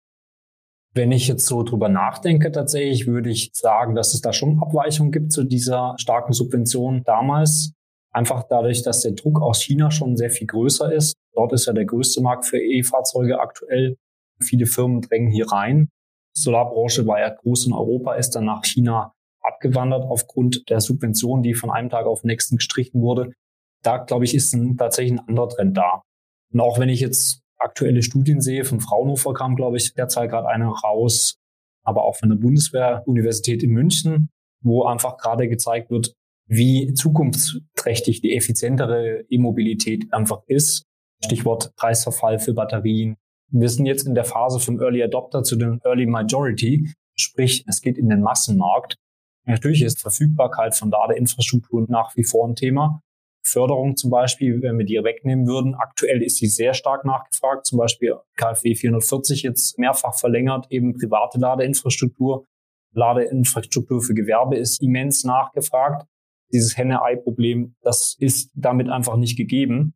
Wenn 0.95 1.11
ich 1.11 1.27
jetzt 1.27 1.47
so 1.47 1.63
drüber 1.63 1.89
nachdenke, 1.89 2.53
tatsächlich 2.53 3.07
würde 3.07 3.31
ich 3.31 3.51
sagen, 3.55 3.95
dass 3.95 4.13
es 4.13 4.21
da 4.21 4.33
schon 4.33 4.61
Abweichungen 4.61 5.11
gibt 5.11 5.33
zu 5.33 5.45
dieser 5.45 5.95
starken 5.99 6.35
Subvention 6.35 7.03
damals. 7.05 7.73
Einfach 8.11 8.45
dadurch, 8.47 8.83
dass 8.83 9.01
der 9.01 9.13
Druck 9.13 9.41
aus 9.41 9.63
China 9.63 9.91
schon 9.91 10.19
sehr 10.19 10.29
viel 10.29 10.47
größer 10.47 10.93
ist. 10.93 11.15
Dort 11.33 11.55
ist 11.55 11.67
ja 11.67 11.73
der 11.73 11.87
größte 11.87 12.21
Markt 12.21 12.45
für 12.45 12.59
E-Fahrzeuge 12.59 13.41
aktuell. 13.41 13.97
Viele 14.43 14.67
Firmen 14.67 15.01
drängen 15.01 15.31
hier 15.31 15.51
rein. 15.51 15.89
Solarbranche 16.35 17.07
war 17.07 17.21
ja 17.21 17.31
groß 17.31 17.67
in 17.67 17.73
Europa, 17.73 18.15
ist 18.15 18.31
dann 18.31 18.45
nach 18.45 18.65
China 18.65 19.15
abgewandert 19.41 20.05
aufgrund 20.05 20.69
der 20.69 20.81
Subvention, 20.81 21.43
die 21.43 21.55
von 21.55 21.71
einem 21.71 21.89
Tag 21.89 22.07
auf 22.07 22.21
den 22.21 22.29
nächsten 22.29 22.57
gestrichen 22.57 23.01
wurde. 23.01 23.33
Da, 23.83 23.99
glaube 23.99 24.25
ich, 24.25 24.35
ist 24.35 24.53
ein, 24.55 24.77
tatsächlich 24.77 25.19
ein 25.19 25.29
anderer 25.29 25.49
Trend 25.49 25.77
da. 25.77 26.03
Und 26.53 26.61
auch 26.61 26.79
wenn 26.79 26.89
ich 26.89 27.01
jetzt 27.01 27.42
aktuelle 27.62 28.02
Studien 28.02 28.40
sehe, 28.40 28.64
von 28.64 28.81
Fraunhofer 28.81 29.35
kam, 29.35 29.57
glaube 29.57 29.76
ich, 29.76 29.95
derzeit 29.95 30.31
gerade 30.31 30.49
eine 30.49 30.66
raus, 30.66 31.38
aber 31.85 32.04
auch 32.04 32.16
von 32.16 32.28
der 32.28 32.37
Bundeswehr-Universität 32.37 33.62
in 33.62 33.71
München, 33.71 34.31
wo 34.62 34.85
einfach 34.85 35.16
gerade 35.16 35.49
gezeigt 35.49 35.90
wird, 35.90 36.14
wie 36.47 36.92
zukunftsträchtig 36.95 38.21
die 38.21 38.37
effizientere 38.37 39.25
E-Mobilität 39.28 40.12
einfach 40.12 40.42
ist. 40.47 40.85
Stichwort 41.25 41.75
Preisverfall 41.76 42.38
für 42.38 42.52
Batterien. 42.52 43.16
Wir 43.50 43.69
sind 43.69 43.87
jetzt 43.87 44.07
in 44.07 44.14
der 44.14 44.25
Phase 44.25 44.59
vom 44.61 44.81
Early 44.81 45.02
Adopter 45.02 45.42
zu 45.42 45.57
dem 45.57 45.81
Early 45.85 46.07
Majority, 46.07 46.92
sprich 47.14 47.64
es 47.69 47.81
geht 47.81 47.99
in 47.99 48.09
den 48.09 48.23
Massenmarkt. 48.23 48.97
Natürlich 49.45 49.83
ist 49.83 50.00
Verfügbarkeit 50.00 50.75
von 50.75 50.90
Ladeinfrastruktur 50.90 51.87
nach 51.88 52.16
wie 52.16 52.25
vor 52.25 52.49
ein 52.49 52.57
Thema. 52.57 53.02
Förderung 53.43 53.97
zum 53.97 54.11
Beispiel, 54.11 54.63
wenn 54.63 54.79
wir 54.79 54.87
die 54.87 55.03
wegnehmen 55.03 55.47
würden. 55.47 55.75
Aktuell 55.75 56.23
ist 56.23 56.37
sie 56.37 56.47
sehr 56.47 56.75
stark 56.75 57.05
nachgefragt, 57.05 57.67
zum 57.67 57.79
Beispiel 57.79 58.17
KfW 58.37 58.75
440 58.75 59.43
jetzt 59.43 59.79
mehrfach 59.79 60.19
verlängert, 60.19 60.67
eben 60.71 60.95
private 60.95 61.39
Ladeinfrastruktur. 61.39 62.47
Ladeinfrastruktur 62.95 64.03
für 64.03 64.15
Gewerbe 64.15 64.57
ist 64.57 64.83
immens 64.83 65.25
nachgefragt. 65.25 66.07
Dieses 66.53 66.77
Henne-Ei-Problem, 66.77 67.75
das 67.81 68.17
ist 68.19 68.51
damit 68.55 68.89
einfach 68.89 69.17
nicht 69.17 69.37
gegeben. 69.37 69.95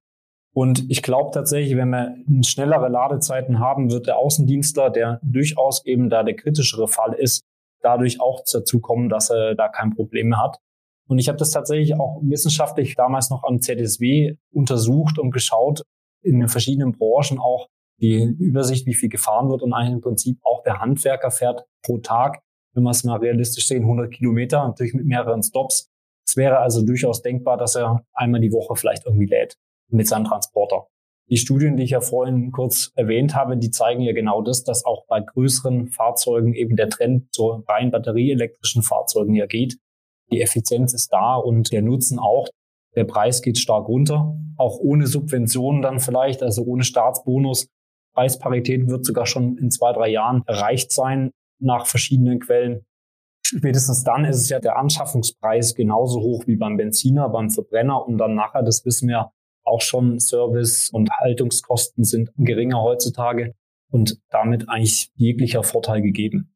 Und 0.55 0.91
ich 0.91 1.03
glaube 1.03 1.33
tatsächlich, 1.33 1.77
wenn 1.77 1.91
wir 1.91 2.17
schnellere 2.43 2.89
Ladezeiten 2.89 3.59
haben, 3.59 3.91
wird 3.91 4.07
der 4.07 4.17
Außendienstler, 4.17 4.89
der 4.89 5.21
durchaus 5.23 5.85
eben 5.85 6.09
da 6.09 6.23
der 6.23 6.35
kritischere 6.35 6.89
Fall 6.89 7.13
ist, 7.13 7.45
dadurch 7.83 8.23
auch 8.23 8.43
dazu 8.51 8.81
kommen, 8.81 9.11
dass 9.11 9.29
er 9.29 9.55
da 9.55 9.69
kein 9.69 9.95
Problem 9.95 10.29
mehr 10.29 10.43
hat. 10.43 10.59
Und 11.09 11.19
ich 11.19 11.29
habe 11.29 11.39
das 11.39 11.51
tatsächlich 11.51 11.95
auch 11.95 12.21
wissenschaftlich 12.23 12.95
damals 12.97 13.31
noch 13.31 13.45
am 13.45 13.61
ZSW 13.61 14.37
untersucht 14.53 15.19
und 15.19 15.31
geschaut, 15.31 15.83
in 16.23 16.41
den 16.41 16.49
verschiedenen 16.49 16.93
Branchen 16.93 17.39
auch 17.39 17.69
die 18.01 18.23
Übersicht, 18.23 18.87
wie 18.87 18.95
viel 18.95 19.09
gefahren 19.09 19.49
wird 19.49 19.63
und 19.63 19.73
eigentlich 19.73 19.95
im 19.95 20.01
Prinzip 20.01 20.39
auch 20.43 20.63
der 20.63 20.81
Handwerker 20.81 21.31
fährt 21.31 21.65
pro 21.83 21.99
Tag, 21.99 22.43
wenn 22.75 22.83
man 22.83 22.91
es 22.91 23.05
mal 23.05 23.19
realistisch 23.19 23.67
sehen, 23.67 23.83
100 23.83 24.13
Kilometer, 24.13 24.67
natürlich 24.67 24.95
mit 24.95 25.07
mehreren 25.07 25.43
Stops. 25.43 25.89
Es 26.27 26.37
wäre 26.37 26.59
also 26.59 26.85
durchaus 26.85 27.23
denkbar, 27.23 27.57
dass 27.57 27.77
er 27.77 28.05
einmal 28.13 28.41
die 28.41 28.53
Woche 28.53 28.77
vielleicht 28.77 29.07
irgendwie 29.07 29.27
lädt 29.27 29.57
mit 29.89 30.09
seinem 30.09 30.25
Transporter. 30.25 30.89
Die 31.29 31.39
Studien, 31.39 31.77
die 31.77 31.85
ich 31.85 31.91
ja 31.91 32.01
vorhin 32.01 32.53
kurz 32.53 32.93
erwähnt 32.95 33.35
habe, 33.35 33.57
die 33.57 33.71
zeigen 33.71 34.03
ja 34.03 34.13
genau 34.13 34.43
das, 34.43 34.63
dass 34.63 34.85
auch 34.85 35.07
bei 35.07 35.21
größeren 35.21 35.89
Fahrzeugen 35.89 36.55
eben 36.55 36.77
der 36.77 36.89
Trend 36.89 37.33
zu 37.35 37.65
rein 37.67 37.91
batterieelektrischen 37.91 38.83
Fahrzeugen 38.83 39.35
ja 39.35 39.47
geht. 39.47 39.79
Die 40.31 40.41
Effizienz 40.41 40.93
ist 40.93 41.13
da 41.13 41.37
und 41.37 41.73
der 41.73 41.83
Nutzen 41.83 42.19
auch. 42.19 42.49
Der 42.95 43.05
Preis 43.05 43.43
geht 43.43 43.59
stark 43.59 43.89
runter, 43.89 44.35
auch 44.57 44.79
ohne 44.79 45.07
Subventionen 45.07 45.83
dann 45.83 46.01
vielleicht, 46.01 46.43
also 46.43 46.63
ohne 46.65 46.83
Staatsbonus. 46.83 47.69
Preisparität 48.15 48.89
wird 48.89 49.05
sogar 49.05 49.27
schon 49.27 49.59
in 49.59 49.71
zwei, 49.71 49.93
drei 49.93 50.09
Jahren 50.09 50.43
erreicht 50.47 50.91
sein 50.91 51.31
nach 51.61 51.87
verschiedenen 51.87 52.41
Quellen. 52.41 52.87
Spätestens 53.45 54.03
dann 54.03 54.25
ist 54.25 54.39
es 54.39 54.49
ja 54.49 54.59
der 54.59 54.77
Anschaffungspreis 54.77 55.75
genauso 55.75 56.21
hoch 56.21 56.47
wie 56.47 56.57
beim 56.57 56.77
Benziner, 56.77 57.29
beim 57.29 57.51
Verbrenner 57.51 58.05
und 58.05 58.19
dann 58.19 58.35
nachher, 58.35 58.63
das 58.63 58.85
wissen 58.85 59.09
wir 59.09 59.31
auch 59.63 59.81
schon, 59.81 60.19
Service 60.19 60.91
und 60.91 61.11
Haltungskosten 61.11 62.05
sind 62.05 62.33
geringer 62.37 62.83
heutzutage 62.83 63.55
und 63.91 64.19
damit 64.31 64.69
eigentlich 64.69 65.11
jeglicher 65.15 65.63
Vorteil 65.63 66.03
gegeben. 66.03 66.56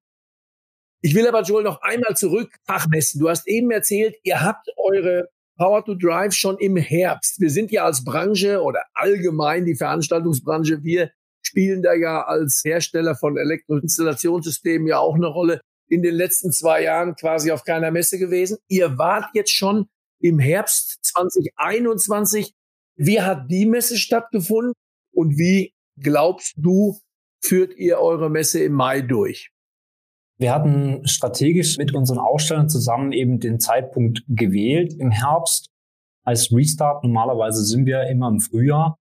Ich 1.02 1.14
will 1.14 1.26
aber, 1.26 1.42
Joel, 1.42 1.64
noch 1.64 1.80
einmal 1.80 2.14
zurück 2.16 2.54
Fachmessen. 2.66 3.21
Du 3.21 3.28
hast 3.28 3.49
eben 3.49 3.71
erzählt, 3.71 4.16
ihr 4.23 4.42
habt 4.42 4.69
eure 4.76 5.28
Power 5.57 5.85
to 5.85 5.95
Drive 5.95 6.35
schon 6.35 6.59
im 6.59 6.76
Herbst. 6.76 7.40
Wir 7.40 7.50
sind 7.50 7.71
ja 7.71 7.85
als 7.85 8.04
Branche 8.04 8.62
oder 8.62 8.83
allgemein 8.95 9.64
die 9.64 9.75
Veranstaltungsbranche, 9.75 10.83
wir 10.83 11.11
spielen 11.42 11.83
da 11.83 11.95
ja 11.95 12.23
als 12.23 12.62
Hersteller 12.64 13.14
von 13.14 13.37
Elektroinstallationssystemen 13.37 14.87
ja 14.87 14.99
auch 14.99 15.14
eine 15.14 15.26
Rolle. 15.26 15.61
In 15.88 16.02
den 16.02 16.14
letzten 16.14 16.52
zwei 16.52 16.85
Jahren 16.85 17.16
quasi 17.16 17.50
auf 17.50 17.64
keiner 17.64 17.90
Messe 17.90 18.19
gewesen. 18.19 18.59
Ihr 18.69 18.97
wart 18.97 19.30
jetzt 19.35 19.52
schon 19.52 19.88
im 20.21 20.38
Herbst 20.38 20.99
2021. 21.02 22.52
Wie 22.97 23.21
hat 23.21 23.50
die 23.50 23.66
Messe 23.66 23.97
stattgefunden 23.97 24.73
und 25.12 25.37
wie 25.37 25.75
glaubst 25.99 26.54
du, 26.57 26.99
führt 27.42 27.75
ihr 27.75 27.99
eure 27.99 28.30
Messe 28.30 28.62
im 28.62 28.75
Mai 28.75 29.00
durch? 29.00 29.50
Wir 30.40 30.54
hatten 30.54 31.06
strategisch 31.06 31.76
mit 31.76 31.94
unseren 31.94 32.18
Ausstellern 32.18 32.70
zusammen 32.70 33.12
eben 33.12 33.40
den 33.40 33.61
Zeitpunkt 33.61 34.23
gewählt 34.26 34.94
im 34.94 35.11
Herbst 35.11 35.68
als 36.25 36.50
Restart. 36.50 37.04
Normalerweise 37.04 37.62
sind 37.62 37.85
wir 37.85 38.04
immer 38.04 38.28
im 38.28 38.40
Frühjahr, 38.40 38.97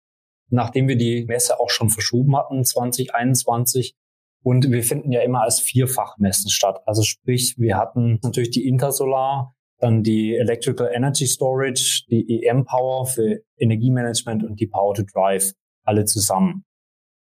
nachdem 0.49 0.87
wir 0.87 0.95
die 0.95 1.25
Messe 1.25 1.59
auch 1.59 1.69
schon 1.69 1.89
verschoben 1.89 2.37
hatten, 2.37 2.63
2021. 2.63 3.95
Und 4.43 4.71
wir 4.71 4.81
finden 4.81 5.11
ja 5.11 5.23
immer 5.23 5.41
als 5.41 5.59
Vierfachmessen 5.59 6.49
statt. 6.49 6.81
Also 6.85 7.03
sprich, 7.03 7.55
wir 7.57 7.75
hatten 7.75 8.17
natürlich 8.23 8.51
die 8.51 8.65
Intersolar, 8.65 9.53
dann 9.79 10.03
die 10.03 10.35
Electrical 10.35 10.89
Energy 10.93 11.27
Storage, 11.27 12.05
die 12.09 12.45
EM 12.45 12.63
Power 12.63 13.07
für 13.07 13.41
Energiemanagement 13.57 14.45
und 14.45 14.61
die 14.61 14.67
Power 14.67 14.93
to 14.93 15.03
Drive 15.03 15.51
alle 15.83 16.05
zusammen. 16.05 16.63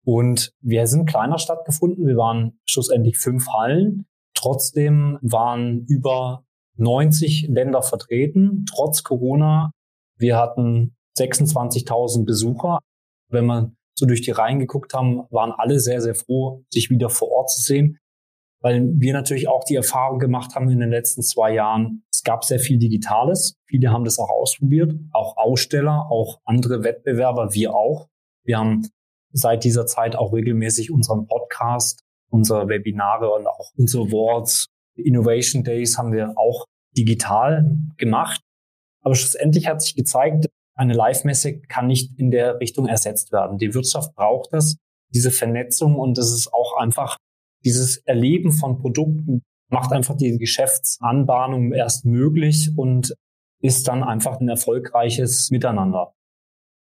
Und 0.05 0.53
wir 0.61 0.87
sind 0.87 1.07
kleiner 1.07 1.39
stattgefunden. 1.39 2.07
Wir 2.07 2.17
waren 2.17 2.59
schlussendlich 2.65 3.19
fünf 3.19 3.49
Hallen. 3.49 4.07
Trotzdem 4.35 5.19
waren 5.23 5.85
über 5.87 6.45
90 6.77 7.49
Länder 7.49 7.83
vertreten, 7.83 8.65
trotz 8.69 9.05
Corona. 9.05 9.73
Wir 10.19 10.37
hatten 10.37 10.97
26.000 11.19 12.25
Besucher. 12.25 12.81
Wenn 13.29 13.47
man 13.47 13.77
so 13.95 14.07
durch 14.07 14.23
die 14.23 14.31
Reihen 14.31 14.59
geguckt 14.59 14.95
haben, 14.95 15.25
waren 15.31 15.53
alle 15.53 15.79
sehr, 15.79 16.01
sehr 16.01 16.15
froh, 16.15 16.65
sich 16.71 16.91
wieder 16.91 17.11
vor 17.11 17.31
Ort 17.31 17.51
zu 17.51 17.63
sehen. 17.63 17.99
weil 18.65 18.93
wir 18.95 19.13
natürlich 19.13 19.49
auch 19.49 19.65
die 19.65 19.75
Erfahrung 19.75 20.21
gemacht 20.21 20.55
haben 20.55 20.71
in 20.71 20.79
den 20.79 20.91
letzten 20.91 21.23
zwei 21.23 21.53
Jahren, 21.53 22.05
es 22.13 22.23
gab 22.23 22.45
sehr 22.45 22.61
viel 22.61 22.79
Digitales. 22.79 23.57
Viele 23.67 23.91
haben 23.91 24.05
das 24.05 24.21
auch 24.21 24.31
ausprobiert, 24.31 24.95
auch 25.13 25.37
Aussteller, 25.37 26.07
auch 26.09 26.41
andere 26.45 26.85
Wettbewerber, 26.85 27.53
wir 27.55 27.75
auch. 27.75 28.07
Wir 28.45 28.59
haben 28.59 28.89
seit 29.33 29.65
dieser 29.65 29.87
Zeit 29.87 30.17
auch 30.17 30.33
regelmäßig 30.33 30.91
unseren 30.91 31.27
Podcast, 31.27 32.03
unsere 32.31 32.69
Webinare 32.69 33.31
und 33.31 33.47
auch 33.47 33.71
unsere 33.77 34.05
Awards, 34.05 34.69
Innovation 34.95 35.65
Days 35.65 35.97
haben 35.97 36.13
wir 36.13 36.35
auch 36.37 36.67
digital 36.97 37.77
gemacht. 37.97 38.43
Aber 39.01 39.15
schlussendlich 39.15 39.67
hat 39.67 39.83
sich 39.83 39.95
gezeigt, 39.95 40.49
eine 40.75 40.95
Live-Messe 40.95 41.61
kann 41.61 41.87
nicht 41.87 42.19
in 42.19 42.31
der 42.31 42.61
Richtung 42.61 42.87
ersetzt 42.87 43.33
werden. 43.33 43.59
Die 43.59 43.75
Wirtschaft 43.75 44.15
braucht 44.15 44.53
das, 44.53 44.77
diese 45.15 45.31
Vernetzung 45.31 45.97
und 45.97 46.19
das 46.19 46.33
ist 46.33 46.53
auch 46.53 46.77
einfach 46.79 47.17
dieses 47.65 47.99
Erleben 47.99 48.53
von 48.53 48.79
Produkten 48.79 49.43
macht 49.73 49.93
einfach 49.93 50.17
die 50.17 50.37
Geschäftsanbahnung 50.37 51.73
erst 51.73 52.05
möglich 52.05 52.71
und 52.77 53.15
ist 53.61 53.89
dann 53.89 54.05
einfach 54.05 54.39
ein 54.39 54.49
erfolgreiches 54.49 55.51
Miteinander. 55.51 56.13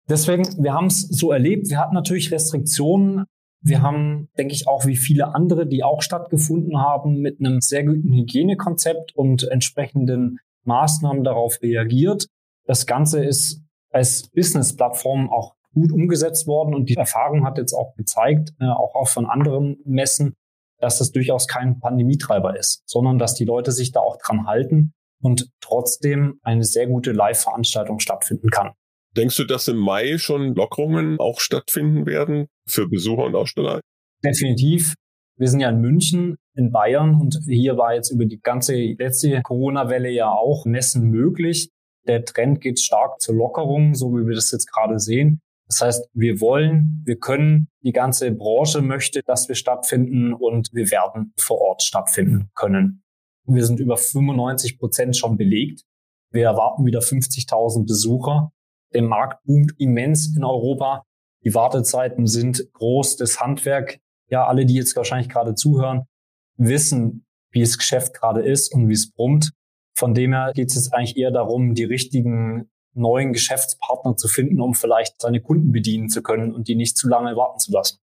Deswegen, 0.10 0.44
wir 0.64 0.74
haben 0.74 0.88
es 0.88 1.02
so 1.02 1.32
erlebt. 1.32 1.70
Wir 1.70 1.80
hatten 1.80 1.96
natürlich 1.96 2.32
Restriktionen. 2.32 3.26
Wir 3.62 3.82
haben, 3.82 4.30
denke 4.38 4.54
ich, 4.54 4.68
auch 4.68 4.86
wie 4.86 4.96
viele 4.96 5.34
andere, 5.34 5.66
die 5.66 5.84
auch 5.84 6.04
stattgefunden 6.04 6.80
haben, 6.80 7.20
mit 7.20 7.40
einem 7.40 7.62
sehr 7.62 7.84
guten 7.84 8.14
Hygienekonzept 8.14 9.16
und 9.16 9.44
entsprechenden 9.44 10.38
Maßnahmen 10.66 11.24
darauf 11.24 11.62
reagiert. 11.62 12.28
Das 12.66 12.86
Ganze 12.86 13.24
ist 13.24 13.62
als 13.90 14.30
Business-Plattform 14.30 15.32
auch 15.32 15.56
gut 15.74 15.92
umgesetzt 15.92 16.48
worden 16.48 16.76
und 16.76 16.90
die 16.90 16.96
Erfahrung 16.96 17.46
hat 17.46 17.58
jetzt 17.58 17.74
auch 17.74 17.96
gezeigt, 17.96 18.54
äh, 18.60 18.66
auch, 18.66 18.96
auch 18.96 19.08
von 19.08 19.26
anderen 19.26 19.78
Messen, 19.86 20.34
dass 20.80 21.00
das 21.00 21.12
durchaus 21.12 21.48
kein 21.48 21.80
Pandemietreiber 21.80 22.58
ist, 22.58 22.82
sondern 22.86 23.18
dass 23.18 23.34
die 23.34 23.46
Leute 23.46 23.72
sich 23.72 23.92
da 23.92 24.00
auch 24.00 24.18
dran 24.18 24.48
halten 24.48 24.94
und 25.22 25.50
trotzdem 25.60 26.40
eine 26.44 26.64
sehr 26.64 26.88
gute 26.88 27.12
Live-Veranstaltung 27.12 28.00
stattfinden 28.00 28.50
kann. 28.50 28.72
Denkst 29.16 29.38
du, 29.38 29.46
dass 29.46 29.68
im 29.68 29.78
Mai 29.78 30.18
schon 30.18 30.56
Lockerungen 30.56 31.20
auch 31.20 31.40
stattfinden 31.40 32.06
werden 32.06 32.48
für 32.68 32.88
Besucher 32.88 33.24
und 33.24 33.36
Aussteller? 33.36 33.80
Definitiv. 34.24 34.94
Wir 35.38 35.48
sind 35.48 35.62
ja 35.62 35.70
in 35.70 35.80
München, 35.80 36.36
in 36.56 36.72
Bayern 36.72 37.16
und 37.16 37.40
hier 37.48 37.78
war 37.78 37.94
jetzt 37.94 38.12
über 38.12 38.26
die 38.26 38.40
ganze 38.40 38.76
letzte 38.76 39.42
Corona-Welle 39.42 40.10
ja 40.10 40.32
auch 40.32 40.66
Messen 40.66 41.10
möglich. 41.10 41.70
Der 42.08 42.24
Trend 42.24 42.62
geht 42.62 42.80
stark 42.80 43.22
zur 43.22 43.36
Lockerung, 43.36 43.96
so 43.96 44.12
wie 44.12 44.28
wir 44.28 44.36
das 44.36 44.52
jetzt 44.52 44.72
gerade 44.72 45.00
sehen. 45.00 45.42
Das 45.68 45.82
heißt, 45.82 46.10
wir 46.14 46.40
wollen, 46.42 47.02
wir 47.06 47.18
können, 47.18 47.70
die 47.84 47.92
ganze 47.92 48.32
Branche 48.32 48.82
möchte, 48.82 49.22
dass 49.26 49.48
wir 49.48 49.56
stattfinden 49.56 50.34
und 50.34 50.70
wir 50.74 50.92
werden 50.92 51.34
vor 51.40 51.60
Ort 51.60 51.82
stattfinden 51.82 52.50
können. 52.54 53.04
Wir 53.48 53.66
sind 53.66 53.80
über 53.80 53.98
95 53.98 54.78
Prozent 54.78 55.18
schon 55.18 55.38
belegt. 55.38 55.82
Wir 56.32 56.46
erwarten 56.46 56.86
wieder 56.86 57.00
50.000 57.00 57.88
Besucher. 57.88 58.52
Der 58.96 59.02
Markt 59.02 59.44
boomt 59.44 59.74
immens 59.78 60.34
in 60.38 60.46
Europa. 60.46 61.04
Die 61.44 61.54
Wartezeiten 61.54 62.28
sind 62.28 62.66
groß. 62.72 63.18
Das 63.18 63.42
Handwerk, 63.42 64.00
ja, 64.30 64.48
alle, 64.48 64.66
die 64.66 64.76
jetzt 64.76 64.96
wahrscheinlich 64.96 65.28
gerade 65.28 65.54
zuhören, 65.54 66.06
wissen, 66.56 67.26
wie 67.52 67.60
das 67.60 67.78
Geschäft 67.78 68.14
gerade 68.14 68.42
ist 68.42 68.74
und 68.74 68.88
wie 68.88 68.94
es 68.94 69.12
brummt. 69.12 69.52
Von 69.98 70.14
dem 70.14 70.32
her 70.32 70.54
geht 70.56 70.70
es 70.70 70.76
jetzt 70.76 70.94
eigentlich 70.94 71.18
eher 71.18 71.32
darum, 71.32 71.74
die 71.74 71.84
richtigen 71.84 72.72
neuen 72.94 73.34
Geschäftspartner 73.34 74.16
zu 74.16 74.30
finden, 74.30 74.62
um 74.62 74.74
vielleicht 74.74 75.22
seine 75.22 75.42
Kunden 75.42 75.74
bedienen 75.74 76.08
zu 76.08 76.24
können 76.24 76.54
und 76.54 76.70
die 76.70 76.76
nicht 76.76 76.98
zu 76.98 77.10
lange 77.10 77.36
warten 77.36 77.60
zu 77.60 77.74
lassen. 77.74 78.00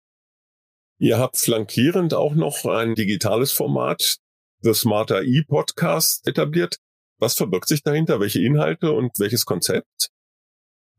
Ihr 0.99 1.19
habt 1.19 1.37
flankierend 1.37 2.15
auch 2.15 2.35
noch 2.35 2.65
ein 2.65 2.97
digitales 2.97 3.53
Format, 3.53 4.17
The 4.63 4.75
Smarter 4.75 5.23
E-Podcast, 5.23 6.27
etabliert. 6.27 6.79
Was 7.19 7.35
verbirgt 7.35 7.69
sich 7.69 7.85
dahinter? 7.85 8.19
Welche 8.19 8.41
Inhalte 8.41 8.91
und 8.91 9.13
welches 9.21 9.45
Konzept? 9.45 10.11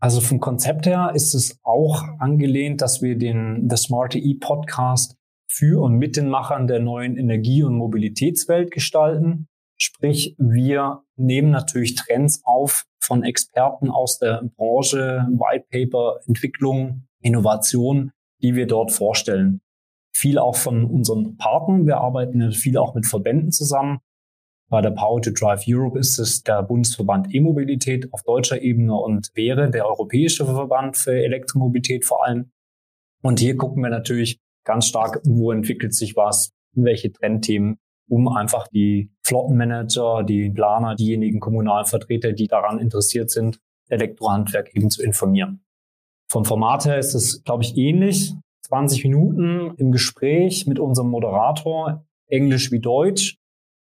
Also 0.02 0.20
vom 0.20 0.40
Konzept 0.40 0.88
her 0.88 1.12
ist 1.14 1.36
es 1.36 1.60
auch 1.62 2.04
angelehnt, 2.18 2.82
dass 2.82 3.04
wir 3.04 3.18
den 3.18 3.70
The 3.70 3.78
Smarter 3.78 4.18
E-Podcast 4.18 5.16
für 5.48 5.80
und 5.80 5.98
mit 5.98 6.18
den 6.18 6.28
Machern 6.28 6.66
der 6.66 6.80
neuen 6.80 7.18
Energie- 7.18 7.62
und 7.62 7.76
Mobilitätswelt 7.78 8.72
gestalten. 8.72 9.48
Sprich, 9.78 10.36
wir 10.40 11.04
nehmen 11.18 11.52
natürlich 11.52 11.94
Trends 11.96 12.42
auf 12.46 12.86
von 13.00 13.24
Experten 13.24 13.92
aus 13.92 14.18
der 14.18 14.42
Branche, 14.56 15.28
White 15.30 15.66
Paper, 15.70 16.20
Entwicklung, 16.26 17.08
Innovation, 17.22 18.12
die 18.42 18.56
wir 18.56 18.66
dort 18.66 18.92
vorstellen. 18.92 19.62
Viel 20.16 20.40
auch 20.40 20.56
von 20.56 20.84
unseren 20.86 21.38
Partnern. 21.38 21.86
Wir 21.86 21.98
arbeiten 21.98 22.52
viel 22.54 22.78
auch 22.78 22.96
mit 22.96 23.06
Verbänden 23.06 23.52
zusammen. 23.52 24.00
Bei 24.72 24.80
der 24.80 24.92
Power 24.92 25.22
to 25.22 25.32
Drive 25.32 25.66
Europe 25.68 26.00
ist 26.00 26.18
es 26.18 26.44
der 26.44 26.64
Bundesverband 26.64 27.36
E-Mobilität 27.36 28.14
auf 28.14 28.24
deutscher 28.24 28.62
Ebene 28.62 28.96
und 28.96 29.30
wäre 29.34 29.70
der 29.70 29.86
Europäische 29.86 30.46
Verband 30.46 30.96
für 30.96 31.12
Elektromobilität 31.12 32.06
vor 32.06 32.26
allem. 32.26 32.52
Und 33.22 33.42
hier 33.42 33.58
gucken 33.58 33.84
wir 33.84 33.90
natürlich 33.90 34.40
ganz 34.64 34.86
stark, 34.86 35.20
wo 35.26 35.52
entwickelt 35.52 35.94
sich 35.94 36.16
was, 36.16 36.54
welche 36.74 37.12
Trendthemen 37.12 37.80
um 38.08 38.30
einfach 38.30 38.70
die 38.70 39.12
Flottenmanager, 39.26 40.24
die 40.24 40.50
Planer, 40.50 40.96
diejenigen 40.96 41.42
kommunalen 41.42 41.86
Vertreter, 41.86 42.32
die 42.32 42.48
daran 42.48 42.80
interessiert 42.80 43.30
sind, 43.30 43.60
Elektrohandwerk 43.90 44.74
eben 44.74 44.90
zu 44.90 45.04
informieren. 45.04 45.66
Vom 46.30 46.46
Format 46.46 46.86
her 46.86 46.98
ist 46.98 47.14
es, 47.14 47.44
glaube 47.44 47.64
ich, 47.64 47.76
ähnlich. 47.76 48.34
20 48.68 49.04
Minuten 49.04 49.74
im 49.76 49.92
Gespräch 49.92 50.66
mit 50.66 50.80
unserem 50.80 51.10
Moderator, 51.10 52.06
Englisch 52.28 52.72
wie 52.72 52.80
Deutsch. 52.80 53.41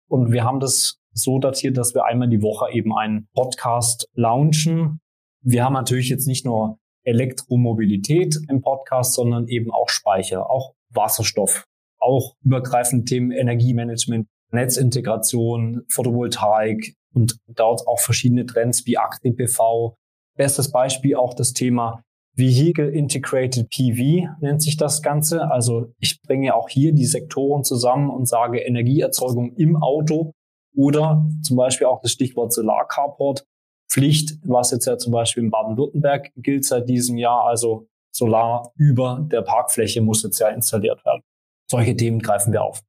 Und 0.09 0.33
wir 0.33 0.45
haben 0.45 0.61
das 0.61 0.99
so 1.13 1.39
datiert, 1.39 1.77
dass 1.77 1.95
wir 1.95 2.05
einmal 2.05 2.29
die 2.29 2.43
Woche 2.43 2.73
eben 2.73 2.97
einen 2.97 3.29
Podcast 3.35 4.09
launchen. 4.15 5.01
Wir 5.43 5.65
haben 5.65 5.75
natürlich 5.75 6.09
jetzt 6.09 6.27
nicht 6.27 6.45
nur 6.45 6.79
Elektromobilität 7.05 8.39
im 8.49 8.61
Podcast, 8.61 9.15
sondern 9.15 9.49
eben 9.49 9.71
auch 9.71 9.89
Speicher, 9.89 10.51
auch 10.51 10.75
Wasserstoff, 10.91 11.65
auch 11.99 12.35
übergreifende 12.43 13.05
Themen 13.05 13.31
Energiemanagement, 13.31 14.27
Netzintegration, 14.51 15.85
Photovoltaik 15.91 16.95
und 17.15 17.39
dort 17.47 17.87
auch 17.87 18.01
verschiedene 18.01 18.47
Trends 18.47 18.87
wie 18.87 18.99
Akti-PV. 18.99 19.95
Bestes 20.37 20.71
Beispiel 20.71 21.17
auch 21.17 21.35
das 21.35 21.53
Thema 21.53 22.03
Vehicle 22.39 22.89
Integrated 22.89 23.69
PV 23.69 24.29
nennt 24.41 24.63
sich 24.63 24.77
das 24.77 25.03
Ganze. 25.03 25.51
Also 25.51 25.93
ich 25.99 26.23
bringe 26.23 26.55
auch 26.55 26.69
hier 26.69 26.93
die 26.93 27.05
Sektoren 27.05 27.65
zusammen 27.65 28.11
und 28.11 28.27
sage 28.27 28.61
Energieerzeugung 28.61 29.55
im 29.57 29.77
Auto 29.77 30.35
oder 30.75 31.29
zum 31.43 31.57
Beispiel 31.57 31.89
auch 31.89 32.01
das 32.01 32.13
Stichwort 32.13 32.53
Solarcarport. 32.53 33.45
Pflicht, 33.91 34.39
was 34.45 34.71
jetzt 34.71 34.87
ja 34.87 34.99
zum 34.99 35.13
Beispiel 35.13 35.43
in 35.43 35.51
Baden-Württemberg 35.51 36.31
gilt 36.37 36.65
seit 36.65 36.89
diesem 36.89 37.17
Jahr. 37.17 37.45
Also 37.45 37.89
Solar 38.11 38.73
über 38.77 39.27
der 39.31 39.43
Parkfläche 39.43 40.01
muss 40.01 40.23
jetzt 40.23 40.39
ja 40.39 40.49
installiert 40.49 41.05
werden. 41.05 41.23
Solche 41.67 41.97
Themen 41.97 42.21
greifen 42.21 42.53
wir 42.53 42.63
auf. 42.63 42.83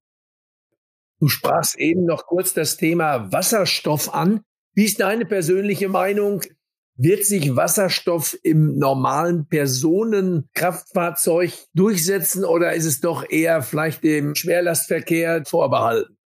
Du 1.20 1.28
sprachst 1.28 1.78
eben 1.78 2.06
noch 2.06 2.26
kurz 2.28 2.54
das 2.54 2.78
Thema 2.78 3.32
Wasserstoff 3.32 4.14
an. 4.14 4.42
Wie 4.74 4.86
ist 4.86 5.00
deine 5.00 5.26
persönliche 5.26 5.90
Meinung? 5.90 6.42
Wird 7.02 7.24
sich 7.24 7.56
Wasserstoff 7.56 8.38
im 8.44 8.78
normalen 8.78 9.48
Personenkraftfahrzeug 9.48 11.54
durchsetzen 11.74 12.44
oder 12.44 12.74
ist 12.74 12.84
es 12.84 13.00
doch 13.00 13.24
eher 13.30 13.62
vielleicht 13.62 14.04
dem 14.04 14.36
Schwerlastverkehr 14.36 15.46
vorbehalten? 15.46 16.18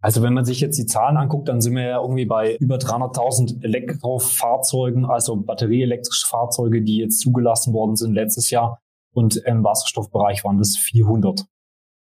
Also 0.00 0.22
wenn 0.22 0.32
man 0.32 0.44
sich 0.44 0.60
jetzt 0.60 0.78
die 0.78 0.86
Zahlen 0.86 1.16
anguckt, 1.16 1.48
dann 1.48 1.60
sind 1.60 1.74
wir 1.74 1.82
ja 1.82 2.00
irgendwie 2.00 2.24
bei 2.24 2.54
über 2.60 2.76
300.000 2.76 3.64
Elektrofahrzeugen, 3.64 5.06
also 5.06 5.34
batterieelektrische 5.34 6.28
Fahrzeuge, 6.28 6.82
die 6.82 6.98
jetzt 6.98 7.18
zugelassen 7.18 7.74
worden 7.74 7.96
sind 7.96 8.14
letztes 8.14 8.50
Jahr. 8.50 8.80
Und 9.12 9.38
im 9.38 9.64
Wasserstoffbereich 9.64 10.44
waren 10.44 10.58
das 10.58 10.76
400. 10.76 11.46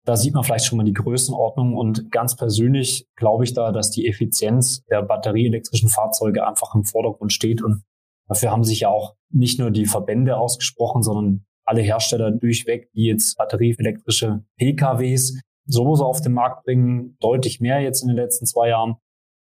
Da 0.06 0.18
sieht 0.18 0.34
man 0.34 0.44
vielleicht 0.44 0.66
schon 0.66 0.78
mal 0.78 0.84
die 0.84 0.94
Größenordnung 0.94 1.76
und 1.76 2.12
ganz 2.12 2.36
persönlich 2.36 3.08
glaube 3.16 3.46
ich 3.46 3.54
da, 3.54 3.72
dass 3.72 3.90
die 3.90 4.08
Effizienz 4.08 4.84
der 4.90 5.02
batterieelektrischen 5.02 5.90
Fahrzeuge 5.90 6.46
einfach 6.46 6.76
im 6.76 6.84
Vordergrund 6.84 7.32
steht 7.32 7.64
und 7.64 7.84
dafür 8.28 8.52
haben 8.52 8.66
sich 8.66 8.82
ja 8.82 8.90
auch 8.90 9.16
nicht 9.30 9.60
nur 9.60 9.72
die 9.72 9.86
Verbände 9.86 10.38
ausgesprochen, 10.38 11.04
sondern 11.04 11.46
alle 11.66 11.82
Hersteller 11.82 12.32
durchweg, 12.32 12.92
die 12.94 13.06
jetzt 13.06 13.38
batterieelektrische 13.38 14.44
PKWs 14.58 15.40
sowieso 15.66 16.06
auf 16.06 16.22
den 16.22 16.34
Markt 16.34 16.66
bringen, 16.66 17.16
deutlich 17.22 17.62
mehr 17.62 17.80
jetzt 17.80 18.02
in 18.02 18.10
den 18.10 18.18
letzten 18.18 18.46
zwei 18.46 18.70
Jahren. 18.70 18.96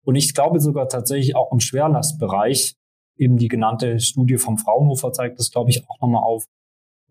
Und 0.06 0.16
ich 0.16 0.34
glaube 0.34 0.60
sogar 0.60 0.88
tatsächlich 0.88 1.36
auch 1.36 1.52
im 1.52 1.60
Schwerlastbereich, 1.60 2.76
eben 3.18 3.38
die 3.38 3.48
genannte 3.48 4.00
Studie 4.00 4.38
vom 4.38 4.58
Fraunhofer 4.58 5.12
zeigt 5.12 5.40
das, 5.40 5.52
glaube 5.52 5.70
ich, 5.70 5.88
auch 5.88 6.00
nochmal 6.00 6.24
auf, 6.24 6.46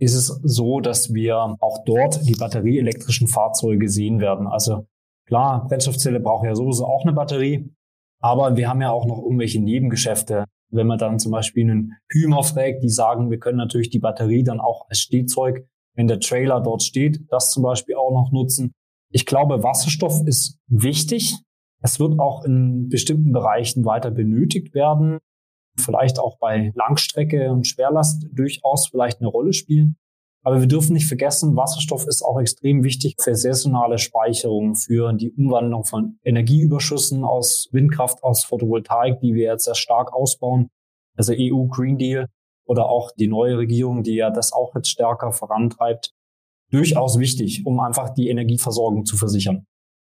ist 0.00 0.14
es 0.14 0.26
so, 0.42 0.80
dass 0.80 1.12
wir 1.12 1.56
auch 1.60 1.84
dort 1.84 2.26
die 2.26 2.34
batterieelektrischen 2.34 3.28
Fahrzeuge 3.28 3.88
sehen 3.88 4.18
werden. 4.18 4.46
Also 4.46 4.86
klar, 5.26 5.66
Brennstoffzelle 5.68 6.20
braucht 6.20 6.46
ja 6.46 6.54
sowieso 6.54 6.86
auch 6.86 7.04
eine 7.04 7.12
Batterie, 7.12 7.70
aber 8.18 8.56
wir 8.56 8.68
haben 8.68 8.80
ja 8.80 8.90
auch 8.90 9.06
noch 9.06 9.18
irgendwelche 9.18 9.60
Nebengeschäfte. 9.60 10.46
Wenn 10.72 10.86
man 10.86 10.98
dann 10.98 11.18
zum 11.18 11.32
Beispiel 11.32 11.64
einen 11.64 11.92
Hümer 12.10 12.42
fragt, 12.42 12.82
die 12.82 12.88
sagen, 12.88 13.30
wir 13.30 13.38
können 13.38 13.58
natürlich 13.58 13.90
die 13.90 13.98
Batterie 13.98 14.42
dann 14.42 14.60
auch 14.60 14.88
als 14.88 15.00
Stehzeug, 15.00 15.66
wenn 15.94 16.08
der 16.08 16.20
Trailer 16.20 16.60
dort 16.60 16.82
steht, 16.82 17.20
das 17.28 17.50
zum 17.50 17.62
Beispiel 17.62 17.96
auch 17.96 18.12
noch 18.12 18.32
nutzen. 18.32 18.72
Ich 19.12 19.26
glaube, 19.26 19.62
Wasserstoff 19.62 20.22
ist 20.26 20.58
wichtig. 20.68 21.36
Es 21.82 22.00
wird 22.00 22.18
auch 22.18 22.44
in 22.44 22.88
bestimmten 22.88 23.32
Bereichen 23.32 23.84
weiter 23.84 24.10
benötigt 24.10 24.74
werden. 24.74 25.18
Vielleicht 25.80 26.18
auch 26.18 26.38
bei 26.38 26.72
Langstrecke 26.74 27.50
und 27.50 27.66
Schwerlast 27.66 28.26
durchaus 28.32 28.88
vielleicht 28.88 29.20
eine 29.20 29.28
Rolle 29.28 29.52
spielen. 29.52 29.96
Aber 30.42 30.60
wir 30.60 30.68
dürfen 30.68 30.94
nicht 30.94 31.06
vergessen, 31.06 31.56
Wasserstoff 31.56 32.06
ist 32.06 32.22
auch 32.22 32.40
extrem 32.40 32.82
wichtig 32.82 33.16
für 33.20 33.34
saisonale 33.34 33.98
Speicherung, 33.98 34.74
für 34.74 35.12
die 35.12 35.32
Umwandlung 35.32 35.84
von 35.84 36.18
Energieüberschüssen 36.24 37.24
aus 37.24 37.68
Windkraft, 37.72 38.22
aus 38.22 38.44
Photovoltaik, 38.44 39.20
die 39.20 39.34
wir 39.34 39.52
jetzt 39.52 39.64
sehr 39.64 39.74
stark 39.74 40.14
ausbauen. 40.14 40.70
Also 41.16 41.34
EU 41.36 41.66
Green 41.66 41.98
Deal 41.98 42.26
oder 42.64 42.88
auch 42.88 43.10
die 43.18 43.26
neue 43.26 43.58
Regierung, 43.58 44.02
die 44.02 44.14
ja 44.14 44.30
das 44.30 44.52
auch 44.52 44.74
jetzt 44.74 44.88
stärker 44.88 45.32
vorantreibt. 45.32 46.12
Durchaus 46.70 47.18
wichtig, 47.18 47.66
um 47.66 47.80
einfach 47.80 48.14
die 48.14 48.28
Energieversorgung 48.28 49.04
zu 49.04 49.16
versichern. 49.16 49.66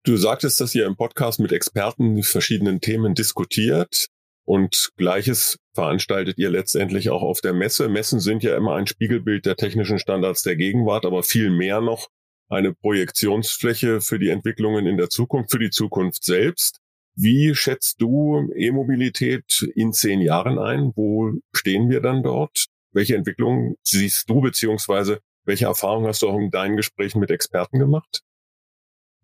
Du 0.05 0.16
sagtest, 0.16 0.61
dass 0.61 0.75
ihr 0.75 0.87
im 0.87 0.96
Podcast 0.96 1.40
mit 1.40 1.51
Experten 1.51 2.22
verschiedenen 2.22 2.81
Themen 2.81 3.14
diskutiert. 3.14 4.09
Und 4.45 4.91
gleiches 4.97 5.59
veranstaltet 5.75 6.39
ihr 6.39 6.51
letztendlich 6.51 7.11
auch 7.11 7.23
auf 7.23 7.41
der 7.41 7.53
Messe. 7.53 7.89
Messen 7.89 8.21
sind 8.21 8.43
ja 8.43 8.57
immer 8.57 8.75
ein 8.75 8.87
Spiegelbild 8.87 9.47
der 9.47 9.57
technischen 9.57 9.99
Standards 9.99 10.43
der 10.43 10.57
Gegenwart, 10.57 11.07
aber 11.07 11.23
viel 11.23 11.51
mehr 11.51 11.81
noch 11.81 12.09
eine 12.49 12.75
Projektionsfläche 12.75 14.01
für 14.01 14.19
die 14.19 14.29
Entwicklungen 14.29 14.87
in 14.87 14.97
der 14.97 15.09
Zukunft, 15.09 15.53
für 15.53 15.59
die 15.59 15.71
Zukunft 15.71 16.25
selbst. 16.25 16.81
Wie 17.15 17.55
schätzt 17.55 18.01
du 18.01 18.51
E-Mobilität 18.55 19.67
in 19.75 19.93
zehn 19.93 20.21
Jahren 20.21 20.59
ein? 20.59 20.93
Wo 20.95 21.33
stehen 21.55 21.89
wir 21.89 22.01
dann 22.01 22.23
dort? 22.23 22.67
Welche 22.93 23.17
Entwicklungen 23.17 23.77
siehst 23.83 24.29
du, 24.29 24.41
beziehungsweise 24.41 25.21
welche 25.45 25.67
Erfahrungen 25.67 26.07
hast 26.07 26.23
du 26.23 26.29
auch 26.29 26.39
in 26.39 26.51
deinen 26.51 26.77
Gesprächen 26.77 27.21
mit 27.21 27.31
Experten 27.31 27.79
gemacht? 27.79 28.23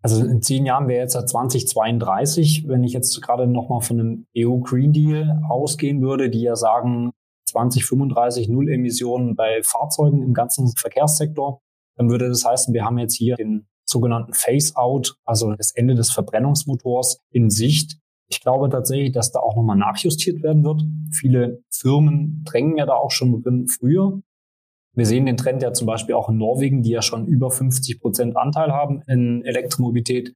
Also 0.01 0.23
in 0.23 0.41
zehn 0.41 0.65
Jahren 0.65 0.87
wäre 0.87 1.01
jetzt 1.01 1.13
2032, 1.13 2.65
wenn 2.67 2.83
ich 2.83 2.93
jetzt 2.93 3.21
gerade 3.21 3.47
nochmal 3.47 3.81
von 3.81 3.99
einem 3.99 4.25
EU 4.37 4.59
Green 4.59 4.93
Deal 4.93 5.41
ausgehen 5.49 6.01
würde, 6.01 6.29
die 6.29 6.41
ja 6.41 6.55
sagen, 6.55 7.11
2035 7.49 8.47
Null 8.47 8.69
Emissionen 8.69 9.35
bei 9.35 9.61
Fahrzeugen 9.63 10.23
im 10.23 10.33
ganzen 10.33 10.71
Verkehrssektor, 10.75 11.61
dann 11.97 12.09
würde 12.09 12.29
das 12.29 12.45
heißen, 12.45 12.73
wir 12.73 12.85
haben 12.85 12.97
jetzt 12.97 13.15
hier 13.15 13.35
den 13.35 13.67
sogenannten 13.85 14.33
Phase-out, 14.33 15.17
also 15.25 15.53
das 15.55 15.71
Ende 15.71 15.95
des 15.95 16.11
Verbrennungsmotors 16.11 17.19
in 17.31 17.49
Sicht. 17.49 17.97
Ich 18.29 18.39
glaube 18.39 18.69
tatsächlich, 18.69 19.11
dass 19.11 19.31
da 19.31 19.39
auch 19.39 19.55
nochmal 19.55 19.77
nachjustiert 19.77 20.43
werden 20.43 20.63
wird. 20.63 20.83
Viele 21.11 21.63
Firmen 21.71 22.43
drängen 22.45 22.77
ja 22.77 22.85
da 22.85 22.93
auch 22.93 23.11
schon 23.11 23.41
drin 23.41 23.67
früher. 23.67 24.21
Wir 24.99 25.05
sehen 25.05 25.25
den 25.25 25.37
Trend 25.37 25.63
ja 25.63 25.71
zum 25.71 25.87
Beispiel 25.87 26.13
auch 26.13 26.27
in 26.27 26.35
Norwegen, 26.35 26.81
die 26.81 26.89
ja 26.89 27.01
schon 27.01 27.25
über 27.25 27.51
50 27.51 28.01
Prozent 28.01 28.35
Anteil 28.35 28.73
haben 28.73 29.01
in 29.07 29.45
Elektromobilität. 29.45 30.33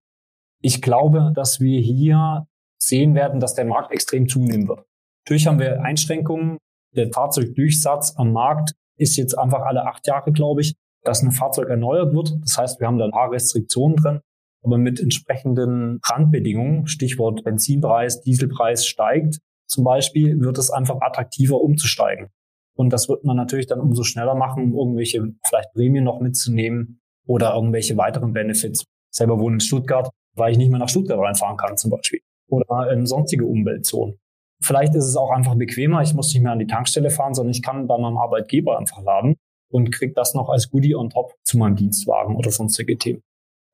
Ich 0.62 0.82
glaube, 0.82 1.34
dass 1.36 1.60
wir 1.60 1.82
hier 1.82 2.48
sehen 2.82 3.14
werden, 3.14 3.42
dass 3.42 3.56
der 3.56 3.66
Markt 3.66 3.92
extrem 3.92 4.30
zunehmen 4.30 4.70
wird. 4.70 4.86
Natürlich 5.26 5.48
haben 5.48 5.60
wir 5.60 5.82
Einschränkungen. 5.82 6.60
Der 6.96 7.12
Fahrzeugdurchsatz 7.12 8.14
am 8.16 8.32
Markt 8.32 8.72
ist 8.98 9.18
jetzt 9.18 9.38
einfach 9.38 9.64
alle 9.64 9.86
acht 9.86 10.08
Jahre, 10.08 10.32
glaube 10.32 10.62
ich, 10.62 10.76
dass 11.04 11.24
ein 11.24 11.32
Fahrzeug 11.34 11.68
erneuert 11.68 12.14
wird. 12.14 12.34
Das 12.42 12.58
heißt, 12.58 12.80
wir 12.80 12.88
haben 12.88 13.00
da 13.00 13.04
ein 13.04 13.12
paar 13.12 13.34
Restriktionen 13.34 13.98
drin, 13.98 14.22
aber 14.64 14.78
mit 14.78 15.02
entsprechenden 15.02 16.00
Randbedingungen, 16.06 16.88
Stichwort 16.88 17.44
Benzinpreis, 17.44 18.22
Dieselpreis 18.22 18.86
steigt 18.86 19.40
zum 19.68 19.84
Beispiel, 19.84 20.40
wird 20.40 20.58
es 20.58 20.72
einfach 20.72 21.02
attraktiver 21.02 21.60
umzusteigen. 21.60 22.30
Und 22.76 22.92
das 22.92 23.08
wird 23.08 23.24
man 23.24 23.38
natürlich 23.38 23.68
dann 23.68 23.80
umso 23.80 24.04
schneller 24.04 24.36
machen, 24.36 24.74
um 24.74 24.80
irgendwelche 24.80 25.24
vielleicht 25.46 25.72
Prämien 25.74 26.04
noch 26.04 26.20
mitzunehmen 26.20 27.02
oder 27.28 27.54
irgendwelche 27.56 27.98
weiteren 27.98 28.34
Benefits. 28.34 28.82
Ich 28.82 28.88
selber 29.18 29.40
wohne 29.40 29.58
in 29.58 29.60
Stuttgart, 29.60 30.10
weil 30.36 30.52
ich 30.52 30.58
nicht 30.58 30.70
mehr 30.70 30.80
nach 30.80 30.90
Stuttgart 30.90 31.20
reinfahren 31.20 31.58
kann 31.58 31.78
zum 31.78 31.92
Beispiel. 31.92 32.20
Oder 32.50 32.92
in 32.92 33.06
sonstige 33.06 33.46
Umweltzonen. 33.46 34.18
Vielleicht 34.62 34.96
ist 34.96 35.06
es 35.06 35.16
auch 35.16 35.32
einfach 35.32 35.56
bequemer. 35.56 36.02
Ich 36.02 36.14
muss 36.14 36.34
nicht 36.34 36.42
mehr 36.42 36.52
an 36.52 36.60
die 36.60 36.68
Tankstelle 36.68 37.10
fahren, 37.10 37.34
sondern 37.34 37.52
ich 37.52 37.62
kann 37.62 37.88
bei 37.88 37.98
meinem 37.98 38.18
Arbeitgeber 38.18 38.78
einfach 38.78 39.02
laden 39.04 39.36
und 39.70 39.92
kriege 39.92 40.14
das 40.14 40.34
noch 40.34 40.50
als 40.50 40.70
Goodie 40.70 40.96
on 40.96 41.10
top 41.10 41.34
zu 41.44 41.58
meinem 41.58 41.76
Dienstwagen 41.76 42.36
oder 42.36 42.52
sonstige 42.52 42.98
Themen. 42.98 43.22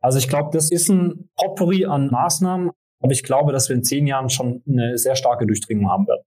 Also 0.01 0.17
ich 0.17 0.29
glaube, 0.29 0.49
das 0.51 0.71
ist 0.71 0.89
ein 0.89 1.29
Potpourri 1.35 1.85
an 1.85 2.09
Maßnahmen, 2.09 2.71
aber 3.01 3.12
ich 3.12 3.23
glaube, 3.23 3.51
dass 3.51 3.69
wir 3.69 3.75
in 3.75 3.83
zehn 3.83 4.07
Jahren 4.07 4.29
schon 4.29 4.63
eine 4.67 4.97
sehr 4.97 5.15
starke 5.15 5.45
Durchdringung 5.45 5.89
haben 5.89 6.07
werden. 6.07 6.23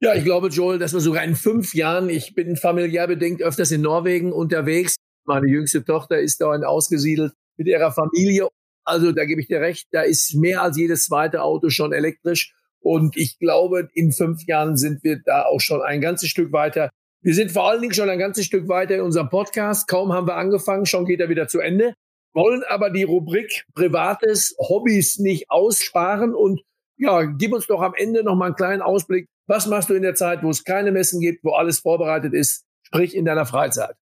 Ja, 0.00 0.14
ich 0.14 0.24
glaube, 0.24 0.48
Joel, 0.48 0.78
dass 0.78 0.92
wir 0.92 1.00
sogar 1.00 1.24
in 1.24 1.34
fünf 1.34 1.74
Jahren, 1.74 2.10
ich 2.10 2.34
bin 2.34 2.56
familiär 2.56 3.06
bedingt 3.06 3.42
öfters 3.42 3.70
in 3.70 3.80
Norwegen 3.80 4.30
unterwegs. 4.30 4.96
Meine 5.24 5.48
jüngste 5.48 5.84
Tochter 5.84 6.20
ist 6.20 6.40
da 6.40 6.50
ausgesiedelt 6.50 7.32
mit 7.56 7.66
ihrer 7.66 7.92
Familie. 7.92 8.48
Also 8.84 9.12
da 9.12 9.24
gebe 9.24 9.40
ich 9.40 9.48
dir 9.48 9.60
recht, 9.60 9.88
da 9.92 10.02
ist 10.02 10.34
mehr 10.34 10.62
als 10.62 10.76
jedes 10.76 11.06
zweite 11.06 11.42
Auto 11.42 11.70
schon 11.70 11.92
elektrisch. 11.92 12.54
Und 12.80 13.16
ich 13.16 13.38
glaube, 13.38 13.88
in 13.94 14.12
fünf 14.12 14.46
Jahren 14.46 14.76
sind 14.76 15.02
wir 15.02 15.20
da 15.24 15.46
auch 15.46 15.60
schon 15.60 15.82
ein 15.82 16.00
ganzes 16.00 16.28
Stück 16.28 16.52
weiter. 16.52 16.90
Wir 17.22 17.34
sind 17.34 17.50
vor 17.50 17.68
allen 17.68 17.80
Dingen 17.80 17.94
schon 17.94 18.10
ein 18.10 18.18
ganzes 18.18 18.44
Stück 18.44 18.68
weiter 18.68 18.96
in 18.96 19.00
unserem 19.00 19.30
Podcast. 19.30 19.88
Kaum 19.88 20.12
haben 20.12 20.28
wir 20.28 20.36
angefangen, 20.36 20.86
schon 20.86 21.06
geht 21.06 21.20
er 21.20 21.28
wieder 21.28 21.48
zu 21.48 21.58
Ende. 21.58 21.94
Wollen 22.34 22.62
aber 22.68 22.90
die 22.90 23.02
Rubrik 23.02 23.64
Privates, 23.74 24.54
Hobbys 24.58 25.18
nicht 25.18 25.50
aussparen 25.50 26.34
und 26.34 26.60
ja, 26.96 27.24
gib 27.24 27.52
uns 27.52 27.66
doch 27.66 27.82
am 27.82 27.94
Ende 27.94 28.22
noch 28.22 28.34
mal 28.34 28.46
einen 28.46 28.54
kleinen 28.54 28.82
Ausblick. 28.82 29.28
Was 29.46 29.66
machst 29.66 29.90
du 29.90 29.94
in 29.94 30.02
der 30.02 30.14
Zeit, 30.14 30.42
wo 30.42 30.50
es 30.50 30.64
keine 30.64 30.92
Messen 30.92 31.20
gibt, 31.20 31.44
wo 31.44 31.52
alles 31.52 31.78
vorbereitet 31.78 32.34
ist, 32.34 32.64
sprich 32.82 33.14
in 33.14 33.24
deiner 33.24 33.46
Freizeit? 33.46 33.96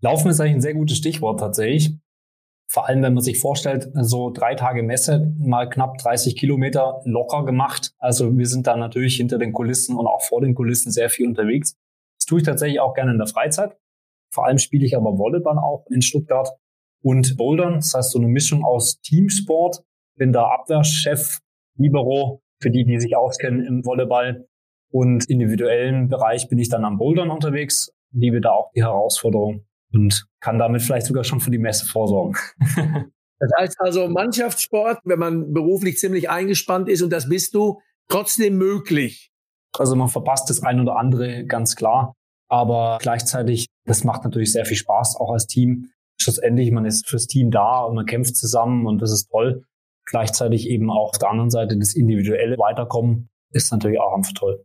Laufen 0.00 0.30
ist 0.30 0.40
eigentlich 0.40 0.54
ein 0.54 0.60
sehr 0.60 0.74
gutes 0.74 0.98
Stichwort 0.98 1.40
tatsächlich. 1.40 1.94
Vor 2.70 2.86
allem, 2.86 3.02
wenn 3.02 3.14
man 3.14 3.22
sich 3.22 3.38
vorstellt, 3.38 3.90
so 3.94 4.30
drei 4.30 4.54
Tage 4.54 4.82
Messe, 4.82 5.34
mal 5.38 5.68
knapp 5.70 5.96
30 5.98 6.36
Kilometer 6.36 7.00
locker 7.04 7.44
gemacht. 7.44 7.94
Also 7.98 8.36
wir 8.36 8.46
sind 8.46 8.66
da 8.66 8.76
natürlich 8.76 9.16
hinter 9.16 9.38
den 9.38 9.52
Kulissen 9.52 9.96
und 9.96 10.06
auch 10.06 10.22
vor 10.22 10.42
den 10.42 10.54
Kulissen 10.54 10.92
sehr 10.92 11.08
viel 11.08 11.26
unterwegs. 11.26 11.76
Das 12.18 12.26
tue 12.26 12.40
ich 12.40 12.44
tatsächlich 12.44 12.80
auch 12.80 12.92
gerne 12.92 13.12
in 13.12 13.18
der 13.18 13.26
Freizeit. 13.26 13.78
Vor 14.30 14.44
allem 14.44 14.58
spiele 14.58 14.84
ich 14.84 14.96
aber 14.96 15.16
Volleyball 15.16 15.58
auch 15.58 15.86
in 15.90 16.02
Stuttgart 16.02 16.50
und 17.02 17.36
Bouldern. 17.38 17.76
Das 17.76 17.94
heißt 17.94 18.10
so 18.10 18.18
eine 18.18 18.28
Mischung 18.28 18.64
aus 18.64 19.00
Teamsport. 19.00 19.82
Bin 20.16 20.32
da 20.32 20.48
Abwehrchef, 20.48 21.38
Libero, 21.78 22.42
für 22.60 22.70
die, 22.70 22.84
die 22.84 23.00
sich 23.00 23.16
auskennen 23.16 23.64
im 23.64 23.84
Volleyball. 23.84 24.46
Und 24.90 25.28
individuellen 25.28 26.08
Bereich 26.08 26.48
bin 26.48 26.58
ich 26.58 26.68
dann 26.68 26.84
am 26.84 26.98
Bouldern 26.98 27.30
unterwegs, 27.30 27.92
liebe 28.12 28.40
da 28.40 28.50
auch 28.50 28.70
die 28.74 28.82
Herausforderung 28.82 29.66
und 29.92 30.26
kann 30.40 30.58
damit 30.58 30.82
vielleicht 30.82 31.06
sogar 31.06 31.24
schon 31.24 31.40
für 31.40 31.50
die 31.50 31.58
Messe 31.58 31.86
vorsorgen. 31.86 32.36
das 33.38 33.50
heißt 33.58 33.76
also 33.80 34.08
Mannschaftssport, 34.08 35.00
wenn 35.04 35.18
man 35.18 35.52
beruflich 35.52 35.98
ziemlich 35.98 36.30
eingespannt 36.30 36.88
ist 36.88 37.02
und 37.02 37.10
das 37.10 37.28
bist 37.28 37.54
du, 37.54 37.80
trotzdem 38.08 38.56
möglich. 38.56 39.30
Also 39.78 39.94
man 39.94 40.08
verpasst 40.08 40.48
das 40.48 40.62
ein 40.62 40.80
oder 40.80 40.96
andere 40.96 41.44
ganz 41.44 41.76
klar, 41.76 42.14
aber 42.48 42.98
gleichzeitig, 43.02 43.66
das 43.84 44.04
macht 44.04 44.24
natürlich 44.24 44.52
sehr 44.52 44.64
viel 44.64 44.78
Spaß, 44.78 45.16
auch 45.16 45.32
als 45.32 45.46
Team. 45.46 45.90
Schlussendlich, 46.18 46.70
man 46.72 46.86
ist 46.86 47.06
fürs 47.06 47.26
Team 47.26 47.50
da 47.50 47.82
und 47.82 47.94
man 47.94 48.06
kämpft 48.06 48.36
zusammen 48.36 48.86
und 48.86 49.02
das 49.02 49.12
ist 49.12 49.28
toll 49.30 49.64
gleichzeitig 50.08 50.68
eben 50.68 50.90
auch 50.90 51.10
auf 51.10 51.18
der 51.18 51.30
anderen 51.30 51.50
Seite 51.50 51.76
das 51.78 51.94
individuelle 51.94 52.58
Weiterkommen 52.58 53.28
ist 53.52 53.70
natürlich 53.72 54.00
auch 54.00 54.16
einfach 54.16 54.32
toll. 54.32 54.64